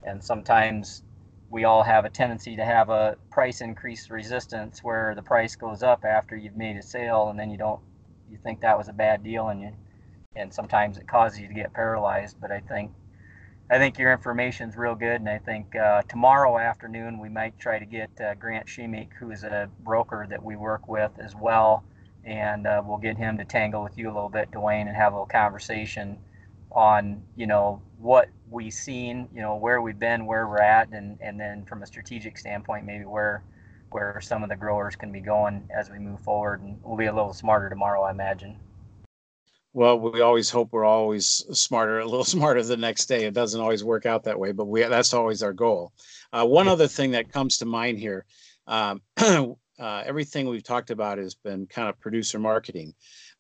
and 0.04 0.23
sometimes 0.23 1.02
we 1.51 1.65
all 1.65 1.83
have 1.83 2.05
a 2.05 2.11
tendency 2.11 2.57
to 2.57 2.65
have 2.65 2.91
a 2.91 3.17
price 3.31 3.61
increase 3.61 4.11
resistance 4.11 4.81
where 4.83 5.15
the 5.15 5.23
price 5.23 5.57
goes 5.57 5.83
up 5.83 6.05
after 6.05 6.37
you've 6.37 6.57
made 6.57 6.77
a 6.77 6.83
sale 6.83 7.29
and 7.29 7.39
then 7.39 7.51
you 7.51 7.59
don't 7.59 7.81
you 8.31 8.39
think 8.43 8.61
that 8.61 8.77
was 8.77 8.89
a 8.89 8.93
bad 8.93 9.23
deal 9.23 9.49
and 9.49 9.61
you 9.61 9.73
and 10.37 10.53
sometimes 10.53 10.99
it 10.99 11.07
causes 11.07 11.39
you 11.39 11.49
to 11.49 11.55
get 11.55 11.73
paralyzed. 11.73 12.37
But 12.41 12.51
i 12.51 12.61
think 12.61 12.93
i 13.71 13.79
think 13.79 13.99
your 13.99 14.13
information 14.13 14.69
is 14.69 14.77
real 14.77 14.95
good 14.95 15.21
and 15.21 15.29
i 15.29 15.39
think 15.39 15.75
uh, 15.77 16.03
tomorrow 16.03 16.59
afternoon 16.59 17.19
we 17.19 17.29
might 17.29 17.59
try 17.59 17.79
to 17.79 17.87
get 17.87 18.11
uh, 18.21 18.35
grant 18.35 18.67
Shemik, 18.67 19.13
who 19.19 19.31
is 19.31 19.45
a 19.45 19.71
broker 19.81 20.27
that 20.29 20.43
we 20.43 20.57
work 20.57 20.89
with 20.89 21.13
as 21.19 21.35
well. 21.35 21.85
And 22.27 22.67
uh, 22.67 22.83
we'll 22.85 22.97
get 22.99 23.19
him 23.19 23.37
to 23.37 23.45
tangle 23.45 23.83
with 23.83 23.99
you 23.99 24.07
a 24.07 24.15
little 24.15 24.31
bit 24.31 24.51
duane 24.51 24.89
and 24.89 24.97
have 24.97 25.13
a 25.13 25.17
little 25.17 25.27
conversation 25.27 26.19
on 26.73 27.23
you 27.37 27.47
know 27.47 27.81
what 27.99 28.29
we've 28.54 28.73
seen, 28.73 29.28
you 29.34 29.42
know, 29.42 29.56
where 29.56 29.82
we've 29.82 29.99
been, 29.99 30.25
where 30.25 30.46
we're 30.46 30.58
at, 30.58 30.88
and 30.92 31.18
and 31.20 31.38
then 31.38 31.64
from 31.64 31.82
a 31.82 31.87
strategic 31.87 32.38
standpoint, 32.38 32.87
maybe 32.87 33.04
where 33.04 33.42
where 33.90 34.20
some 34.23 34.42
of 34.42 34.49
the 34.49 34.56
growers 34.56 34.96
can 34.96 35.12
be 35.12 35.20
going 35.20 35.68
as 35.76 35.90
we 35.90 35.99
move 35.99 36.20
forward, 36.20 36.62
and 36.62 36.78
we'll 36.82 36.96
be 36.96 37.06
a 37.06 37.14
little 37.14 37.34
smarter 37.34 37.68
tomorrow, 37.68 38.02
I 38.02 38.11
imagine. 38.11 38.56
Well, 39.73 39.99
we 39.99 40.20
always 40.20 40.50
hope 40.50 40.73
we're 40.73 40.84
always 40.84 41.26
smarter, 41.52 41.99
a 41.99 42.04
little 42.04 42.25
smarter 42.37 42.62
the 42.62 42.76
next 42.76 43.06
day. 43.06 43.25
It 43.25 43.34
doesn't 43.34 43.61
always 43.61 43.84
work 43.84 44.06
out 44.06 44.25
that 44.25 44.38
way, 44.38 44.52
but 44.52 44.66
we 44.66 44.82
that's 44.82 45.12
always 45.12 45.42
our 45.42 45.52
goal. 45.52 45.92
Uh, 46.32 46.46
one 46.46 46.68
other 46.68 46.88
thing 46.88 47.11
that 47.11 47.32
comes 47.32 47.58
to 47.58 47.66
mind 47.66 47.99
here. 47.99 48.25
Um, 48.66 49.02
uh, 49.16 49.54
everything 49.78 50.49
we've 50.49 50.62
talked 50.62 50.90
about 50.90 51.18
has 51.18 51.34
been 51.34 51.66
kind 51.66 51.88
of 51.88 51.99
producer 52.00 52.38
marketing 52.38 52.94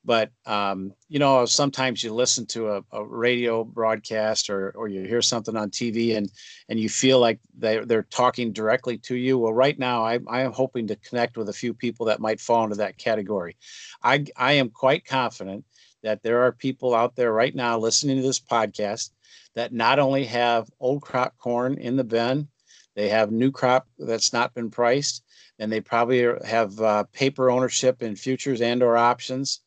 but 0.04 0.30
um, 0.46 0.92
you 1.08 1.18
know 1.18 1.46
sometimes 1.46 2.04
you 2.04 2.12
listen 2.12 2.44
to 2.46 2.68
a, 2.68 2.82
a, 2.92 3.04
radio 3.04 3.64
broadcast 3.64 4.50
or, 4.50 4.70
or 4.72 4.88
you 4.88 5.02
hear 5.02 5.22
something 5.22 5.56
on 5.56 5.70
tv 5.70 6.16
and 6.16 6.30
and 6.68 6.78
you 6.78 6.88
feel 6.88 7.18
like 7.18 7.40
they, 7.56 7.78
they're 7.78 8.02
talking 8.04 8.52
directly 8.52 8.98
to 8.98 9.16
you. 9.16 9.38
Well 9.38 9.52
right 9.52 9.78
now 9.78 10.04
I, 10.04 10.18
I 10.28 10.42
am 10.42 10.52
hoping 10.52 10.86
to 10.88 10.96
connect 10.96 11.36
with 11.36 11.48
a 11.48 11.54
few 11.54 11.72
people 11.72 12.06
that 12.06 12.20
might 12.20 12.40
fall 12.40 12.64
into 12.64 12.76
that 12.76 12.98
category. 12.98 13.56
I 14.02 14.26
i 14.36 14.52
am 14.52 14.70
quite 14.70 15.04
confident 15.06 15.64
that 16.02 16.22
there 16.22 16.42
are 16.42 16.52
people 16.52 16.94
out 16.94 17.16
there 17.16 17.32
right 17.32 17.54
now 17.54 17.78
listening 17.78 18.16
to 18.16 18.22
this 18.22 18.40
podcast 18.40 19.10
that 19.54 19.72
not 19.72 19.98
only 19.98 20.24
have 20.24 20.68
old 20.80 21.02
crop 21.02 21.34
corn 21.38 21.78
in 21.78 21.96
the 21.96 22.04
bin 22.04 22.48
they 22.94 23.08
have 23.08 23.32
new 23.32 23.50
crop 23.50 23.86
that's 23.98 24.32
not 24.32 24.54
been 24.54 24.70
priced 24.70 25.22
and 25.58 25.70
they 25.70 25.80
probably 25.80 26.26
have 26.44 26.78
uh, 26.80 27.04
paper 27.12 27.50
ownership 27.50 28.02
in 28.02 28.16
futures 28.16 28.60
and 28.60 28.82
or 28.82 28.96
options 28.96 29.60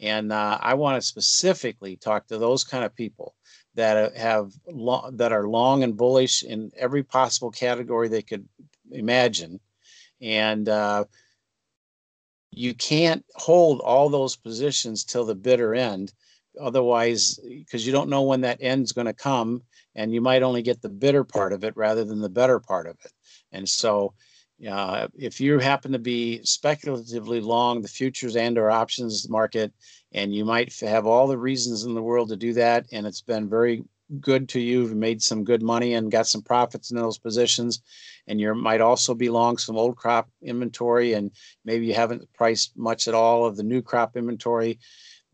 and 0.00 0.32
uh, 0.32 0.58
I 0.60 0.74
want 0.74 1.00
to 1.00 1.06
specifically 1.06 1.96
talk 1.96 2.26
to 2.28 2.38
those 2.38 2.64
kind 2.64 2.84
of 2.84 2.94
people 2.94 3.34
that 3.74 4.16
have 4.16 4.52
long, 4.70 5.16
that 5.16 5.32
are 5.32 5.48
long 5.48 5.82
and 5.82 5.96
bullish 5.96 6.42
in 6.42 6.70
every 6.76 7.02
possible 7.02 7.50
category 7.50 8.08
they 8.08 8.22
could 8.22 8.48
imagine, 8.90 9.60
and 10.20 10.68
uh, 10.68 11.04
you 12.50 12.74
can't 12.74 13.24
hold 13.34 13.80
all 13.80 14.08
those 14.08 14.36
positions 14.36 15.04
till 15.04 15.24
the 15.24 15.34
bitter 15.34 15.74
end. 15.74 16.12
Otherwise, 16.60 17.40
because 17.42 17.84
you 17.84 17.92
don't 17.92 18.08
know 18.08 18.22
when 18.22 18.42
that 18.42 18.58
end's 18.60 18.92
going 18.92 19.06
to 19.06 19.12
come, 19.12 19.60
and 19.96 20.12
you 20.14 20.20
might 20.20 20.42
only 20.44 20.62
get 20.62 20.80
the 20.80 20.88
bitter 20.88 21.24
part 21.24 21.52
of 21.52 21.64
it 21.64 21.76
rather 21.76 22.04
than 22.04 22.20
the 22.20 22.28
better 22.28 22.60
part 22.60 22.86
of 22.86 22.96
it. 23.04 23.12
And 23.50 23.68
so, 23.68 24.14
uh, 24.70 25.08
if 25.18 25.40
you 25.40 25.58
happen 25.58 25.92
to 25.92 25.98
be 25.98 26.40
speculatively 26.44 27.40
long 27.40 27.82
the 27.82 27.88
futures 27.88 28.36
and 28.36 28.56
or 28.56 28.70
options 28.70 29.28
market, 29.28 29.72
and 30.12 30.34
you 30.34 30.44
might 30.44 30.78
have 30.80 31.06
all 31.06 31.26
the 31.26 31.38
reasons 31.38 31.84
in 31.84 31.94
the 31.94 32.02
world 32.02 32.28
to 32.28 32.36
do 32.36 32.52
that, 32.54 32.86
and 32.92 33.06
it's 33.06 33.22
been 33.22 33.48
very 33.48 33.84
good 34.20 34.48
to 34.50 34.60
you, 34.60 34.82
you've 34.82 34.94
made 34.94 35.22
some 35.22 35.44
good 35.44 35.62
money 35.62 35.94
and 35.94 36.12
got 36.12 36.26
some 36.26 36.42
profits 36.42 36.90
in 36.90 36.96
those 36.96 37.18
positions, 37.18 37.82
and 38.28 38.40
you 38.40 38.54
might 38.54 38.80
also 38.80 39.14
be 39.14 39.28
long 39.28 39.56
some 39.58 39.76
old 39.76 39.96
crop 39.96 40.28
inventory, 40.42 41.14
and 41.14 41.30
maybe 41.64 41.86
you 41.86 41.94
haven't 41.94 42.32
priced 42.34 42.76
much 42.76 43.08
at 43.08 43.14
all 43.14 43.44
of 43.44 43.56
the 43.56 43.62
new 43.62 43.82
crop 43.82 44.16
inventory 44.16 44.78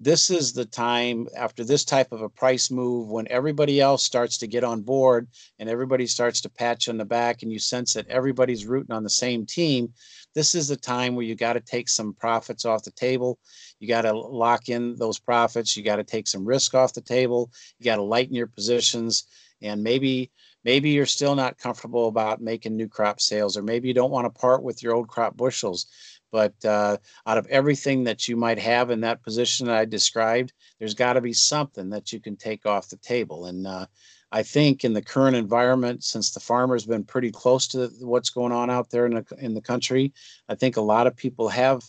this 0.02 0.30
is 0.30 0.52
the 0.52 0.64
time 0.64 1.28
after 1.36 1.62
this 1.62 1.84
type 1.84 2.10
of 2.10 2.22
a 2.22 2.28
price 2.28 2.70
move 2.70 3.08
when 3.08 3.28
everybody 3.28 3.80
else 3.80 4.02
starts 4.02 4.38
to 4.38 4.46
get 4.46 4.64
on 4.64 4.80
board 4.80 5.28
and 5.58 5.68
everybody 5.68 6.06
starts 6.06 6.40
to 6.40 6.48
patch 6.48 6.88
on 6.88 6.96
the 6.96 7.04
back 7.04 7.42
and 7.42 7.52
you 7.52 7.58
sense 7.58 7.92
that 7.92 8.08
everybody's 8.08 8.66
rooting 8.66 8.94
on 8.94 9.04
the 9.04 9.10
same 9.10 9.44
team 9.44 9.92
this 10.34 10.54
is 10.54 10.68
the 10.68 10.76
time 10.76 11.14
where 11.14 11.24
you 11.24 11.34
got 11.34 11.54
to 11.54 11.60
take 11.60 11.88
some 11.88 12.14
profits 12.14 12.64
off 12.64 12.84
the 12.84 12.92
table. 12.92 13.38
You 13.80 13.88
got 13.88 14.02
to 14.02 14.12
lock 14.12 14.68
in 14.68 14.94
those 14.96 15.18
profits. 15.18 15.76
You 15.76 15.82
got 15.82 15.96
to 15.96 16.04
take 16.04 16.28
some 16.28 16.44
risk 16.44 16.74
off 16.74 16.92
the 16.92 17.00
table. 17.00 17.50
You 17.78 17.84
got 17.84 17.96
to 17.96 18.02
lighten 18.02 18.34
your 18.34 18.46
positions. 18.46 19.24
And 19.62 19.82
maybe 19.82 20.30
maybe 20.64 20.90
you're 20.90 21.06
still 21.06 21.34
not 21.34 21.58
comfortable 21.58 22.08
about 22.08 22.40
making 22.40 22.76
new 22.76 22.88
crop 22.88 23.20
sales 23.20 23.56
or 23.56 23.62
maybe 23.62 23.88
you 23.88 23.94
don't 23.94 24.10
want 24.10 24.26
to 24.26 24.40
part 24.40 24.62
with 24.62 24.82
your 24.82 24.94
old 24.94 25.08
crop 25.08 25.36
bushels 25.36 25.86
but 26.32 26.54
uh, 26.64 26.96
out 27.26 27.38
of 27.38 27.46
everything 27.46 28.04
that 28.04 28.28
you 28.28 28.36
might 28.36 28.58
have 28.58 28.90
in 28.90 29.00
that 29.00 29.22
position 29.22 29.66
that 29.66 29.76
I 29.76 29.84
described, 29.84 30.52
there's 30.78 30.94
got 30.94 31.14
to 31.14 31.20
be 31.20 31.32
something 31.32 31.90
that 31.90 32.12
you 32.12 32.20
can 32.20 32.36
take 32.36 32.66
off 32.66 32.88
the 32.88 32.96
table. 32.96 33.46
And 33.46 33.66
uh, 33.66 33.86
I 34.32 34.42
think 34.42 34.84
in 34.84 34.92
the 34.92 35.02
current 35.02 35.36
environment, 35.36 36.04
since 36.04 36.30
the 36.30 36.40
farmer's 36.40 36.86
been 36.86 37.04
pretty 37.04 37.30
close 37.30 37.66
to 37.68 37.90
what's 38.00 38.30
going 38.30 38.52
on 38.52 38.70
out 38.70 38.90
there 38.90 39.06
in 39.06 39.14
the, 39.14 39.24
in 39.38 39.54
the 39.54 39.60
country, 39.60 40.12
I 40.48 40.54
think 40.54 40.76
a 40.76 40.82
lot 40.82 41.06
of 41.06 41.16
people 41.16 41.48
have 41.48 41.82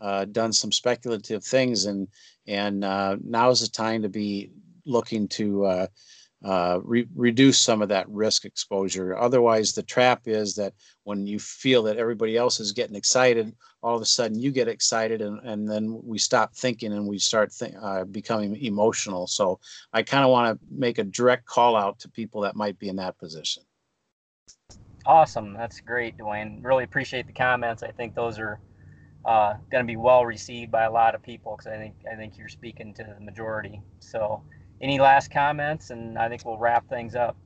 uh, 0.00 0.26
done 0.26 0.52
some 0.52 0.72
speculative 0.72 1.42
things, 1.42 1.86
and 1.86 2.08
and 2.46 2.84
uh, 2.84 3.16
now 3.24 3.48
is 3.48 3.60
the 3.60 3.68
time 3.68 4.02
to 4.02 4.10
be 4.10 4.50
looking 4.84 5.26
to 5.26 5.88
uh, 6.44 6.80
re- 6.82 7.08
reduce 7.14 7.58
some 7.58 7.82
of 7.82 7.88
that 7.88 8.08
risk 8.08 8.44
exposure. 8.44 9.16
Otherwise, 9.16 9.72
the 9.72 9.82
trap 9.82 10.22
is 10.26 10.54
that 10.54 10.74
when 11.04 11.26
you 11.26 11.38
feel 11.38 11.82
that 11.84 11.96
everybody 11.96 12.36
else 12.36 12.60
is 12.60 12.72
getting 12.72 12.96
excited, 12.96 13.54
all 13.82 13.96
of 13.96 14.02
a 14.02 14.06
sudden 14.06 14.38
you 14.38 14.50
get 14.50 14.68
excited, 14.68 15.22
and, 15.22 15.40
and 15.44 15.68
then 15.68 16.00
we 16.04 16.18
stop 16.18 16.54
thinking 16.54 16.92
and 16.92 17.06
we 17.06 17.18
start 17.18 17.52
th- 17.58 17.74
uh, 17.80 18.04
becoming 18.04 18.56
emotional. 18.56 19.26
So 19.26 19.60
I 19.92 20.02
kind 20.02 20.24
of 20.24 20.30
want 20.30 20.58
to 20.58 20.66
make 20.70 20.98
a 20.98 21.04
direct 21.04 21.46
call 21.46 21.76
out 21.76 21.98
to 22.00 22.08
people 22.08 22.42
that 22.42 22.56
might 22.56 22.78
be 22.78 22.88
in 22.88 22.96
that 22.96 23.18
position. 23.18 23.62
Awesome, 25.06 25.54
that's 25.54 25.80
great, 25.80 26.18
Duane. 26.18 26.60
Really 26.62 26.84
appreciate 26.84 27.26
the 27.26 27.32
comments. 27.32 27.82
I 27.82 27.92
think 27.92 28.14
those 28.14 28.38
are 28.38 28.58
uh, 29.24 29.54
going 29.70 29.84
to 29.84 29.86
be 29.86 29.96
well 29.96 30.24
received 30.26 30.70
by 30.70 30.84
a 30.84 30.90
lot 30.90 31.14
of 31.14 31.22
people 31.22 31.56
because 31.56 31.72
I 31.72 31.76
think 31.76 31.94
I 32.10 32.16
think 32.16 32.36
you're 32.36 32.48
speaking 32.48 32.92
to 32.94 33.04
the 33.04 33.24
majority. 33.24 33.80
So 34.00 34.42
any 34.80 34.98
last 34.98 35.30
comments? 35.30 35.90
And 35.90 36.18
I 36.18 36.28
think 36.28 36.44
we'll 36.44 36.58
wrap 36.58 36.88
things 36.88 37.14
up. 37.14 37.36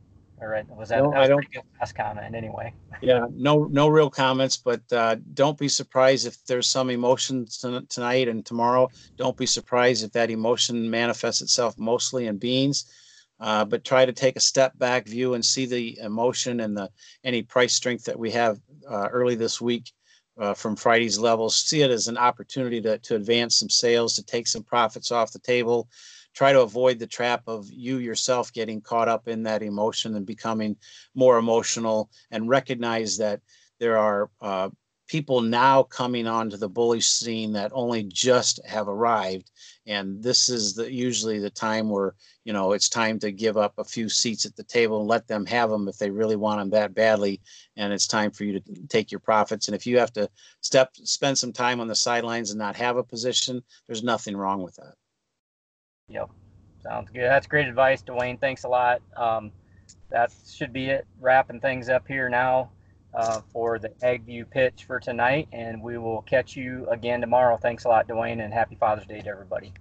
All 0.40 0.48
right. 0.48 0.66
Was 0.70 0.88
that, 0.88 1.02
no, 1.02 1.10
that 1.10 1.18
was 1.18 1.26
I 1.26 1.28
don't, 1.28 1.52
good 1.52 1.62
last 1.78 1.94
comment 1.94 2.34
anyway? 2.34 2.74
Yeah, 3.02 3.24
no, 3.32 3.64
no 3.64 3.88
real 3.88 4.10
comments, 4.10 4.58
but 4.58 4.82
uh, 4.92 5.16
don't 5.32 5.56
be 5.56 5.68
surprised 5.68 6.26
if 6.26 6.44
there's 6.44 6.66
some 6.66 6.90
emotion 6.90 7.46
tonight 7.88 8.28
and 8.28 8.44
tomorrow. 8.44 8.90
Don't 9.16 9.38
be 9.38 9.46
surprised 9.46 10.04
if 10.04 10.12
that 10.12 10.30
emotion 10.30 10.90
manifests 10.90 11.40
itself 11.40 11.78
mostly 11.78 12.26
in 12.26 12.36
beans. 12.36 12.92
Uh, 13.40 13.64
but 13.64 13.84
try 13.84 14.04
to 14.04 14.12
take 14.12 14.36
a 14.36 14.40
step 14.40 14.76
back 14.76 15.06
view 15.06 15.32
and 15.32 15.42
see 15.42 15.64
the 15.64 15.98
emotion 16.00 16.60
and 16.60 16.76
the 16.76 16.90
any 17.24 17.42
price 17.42 17.74
strength 17.74 18.04
that 18.04 18.18
we 18.18 18.30
have 18.30 18.60
uh, 18.86 19.08
early 19.10 19.34
this 19.34 19.62
week 19.62 19.90
uh, 20.38 20.52
from 20.52 20.76
Friday's 20.76 21.18
levels. 21.18 21.56
See 21.56 21.80
it 21.80 21.90
as 21.90 22.06
an 22.06 22.18
opportunity 22.18 22.82
to, 22.82 22.98
to 22.98 23.14
advance 23.14 23.56
some 23.56 23.70
sales, 23.70 24.14
to 24.16 24.22
take 24.22 24.46
some 24.46 24.62
profits 24.62 25.10
off 25.10 25.32
the 25.32 25.38
table, 25.38 25.88
try 26.34 26.52
to 26.52 26.62
avoid 26.62 26.98
the 26.98 27.06
trap 27.06 27.42
of 27.46 27.66
you 27.70 27.98
yourself 27.98 28.52
getting 28.52 28.80
caught 28.80 29.08
up 29.08 29.28
in 29.28 29.42
that 29.42 29.62
emotion 29.62 30.14
and 30.16 30.26
becoming 30.26 30.76
more 31.14 31.38
emotional 31.38 32.10
and 32.30 32.48
recognize 32.48 33.16
that 33.18 33.40
there 33.78 33.98
are 33.98 34.30
uh, 34.40 34.68
people 35.10 35.40
now 35.40 35.82
coming 35.82 36.28
onto 36.28 36.56
the 36.56 36.68
bullish 36.68 37.08
scene 37.08 37.52
that 37.52 37.72
only 37.74 38.04
just 38.04 38.64
have 38.64 38.86
arrived. 38.86 39.50
And 39.86 40.22
this 40.22 40.48
is 40.48 40.74
the 40.74 40.92
usually 40.92 41.40
the 41.40 41.50
time 41.50 41.88
where 41.90 42.14
you 42.44 42.52
know 42.52 42.72
it's 42.72 42.88
time 42.88 43.18
to 43.18 43.32
give 43.32 43.56
up 43.56 43.74
a 43.76 43.84
few 43.84 44.08
seats 44.08 44.46
at 44.46 44.54
the 44.54 44.62
table 44.62 45.00
and 45.00 45.08
let 45.08 45.26
them 45.26 45.44
have 45.46 45.68
them 45.68 45.88
if 45.88 45.98
they 45.98 46.10
really 46.10 46.36
want 46.36 46.60
them 46.60 46.70
that 46.70 46.94
badly. 46.94 47.40
And 47.76 47.92
it's 47.92 48.06
time 48.06 48.30
for 48.30 48.44
you 48.44 48.60
to 48.60 48.86
take 48.88 49.10
your 49.10 49.18
profits. 49.18 49.66
And 49.66 49.74
if 49.74 49.84
you 49.84 49.98
have 49.98 50.12
to 50.12 50.30
step 50.60 50.94
spend 50.94 51.36
some 51.38 51.52
time 51.52 51.80
on 51.80 51.88
the 51.88 51.96
sidelines 51.96 52.50
and 52.50 52.58
not 52.58 52.76
have 52.76 52.96
a 52.96 53.02
position 53.02 53.62
there's 53.88 54.04
nothing 54.04 54.36
wrong 54.36 54.62
with 54.62 54.76
that 54.76 54.94
Yep. 56.10 56.30
Sounds 56.82 57.10
good. 57.10 57.24
That's 57.24 57.46
great 57.46 57.68
advice, 57.68 58.02
Duane. 58.02 58.38
Thanks 58.38 58.64
a 58.64 58.68
lot. 58.68 59.02
Um, 59.16 59.52
that 60.10 60.32
should 60.50 60.72
be 60.72 60.90
it. 60.90 61.06
Wrapping 61.20 61.60
things 61.60 61.88
up 61.88 62.06
here 62.08 62.28
now 62.28 62.70
uh, 63.14 63.40
for 63.52 63.78
the 63.78 63.90
Agview 64.02 64.48
pitch 64.50 64.84
for 64.86 64.98
tonight, 64.98 65.48
and 65.52 65.82
we 65.82 65.98
will 65.98 66.22
catch 66.22 66.56
you 66.56 66.88
again 66.90 67.20
tomorrow. 67.20 67.56
Thanks 67.56 67.84
a 67.84 67.88
lot, 67.88 68.08
Duane, 68.08 68.40
and 68.40 68.52
happy 68.52 68.76
Father's 68.76 69.06
Day 69.06 69.20
to 69.20 69.28
everybody. 69.28 69.72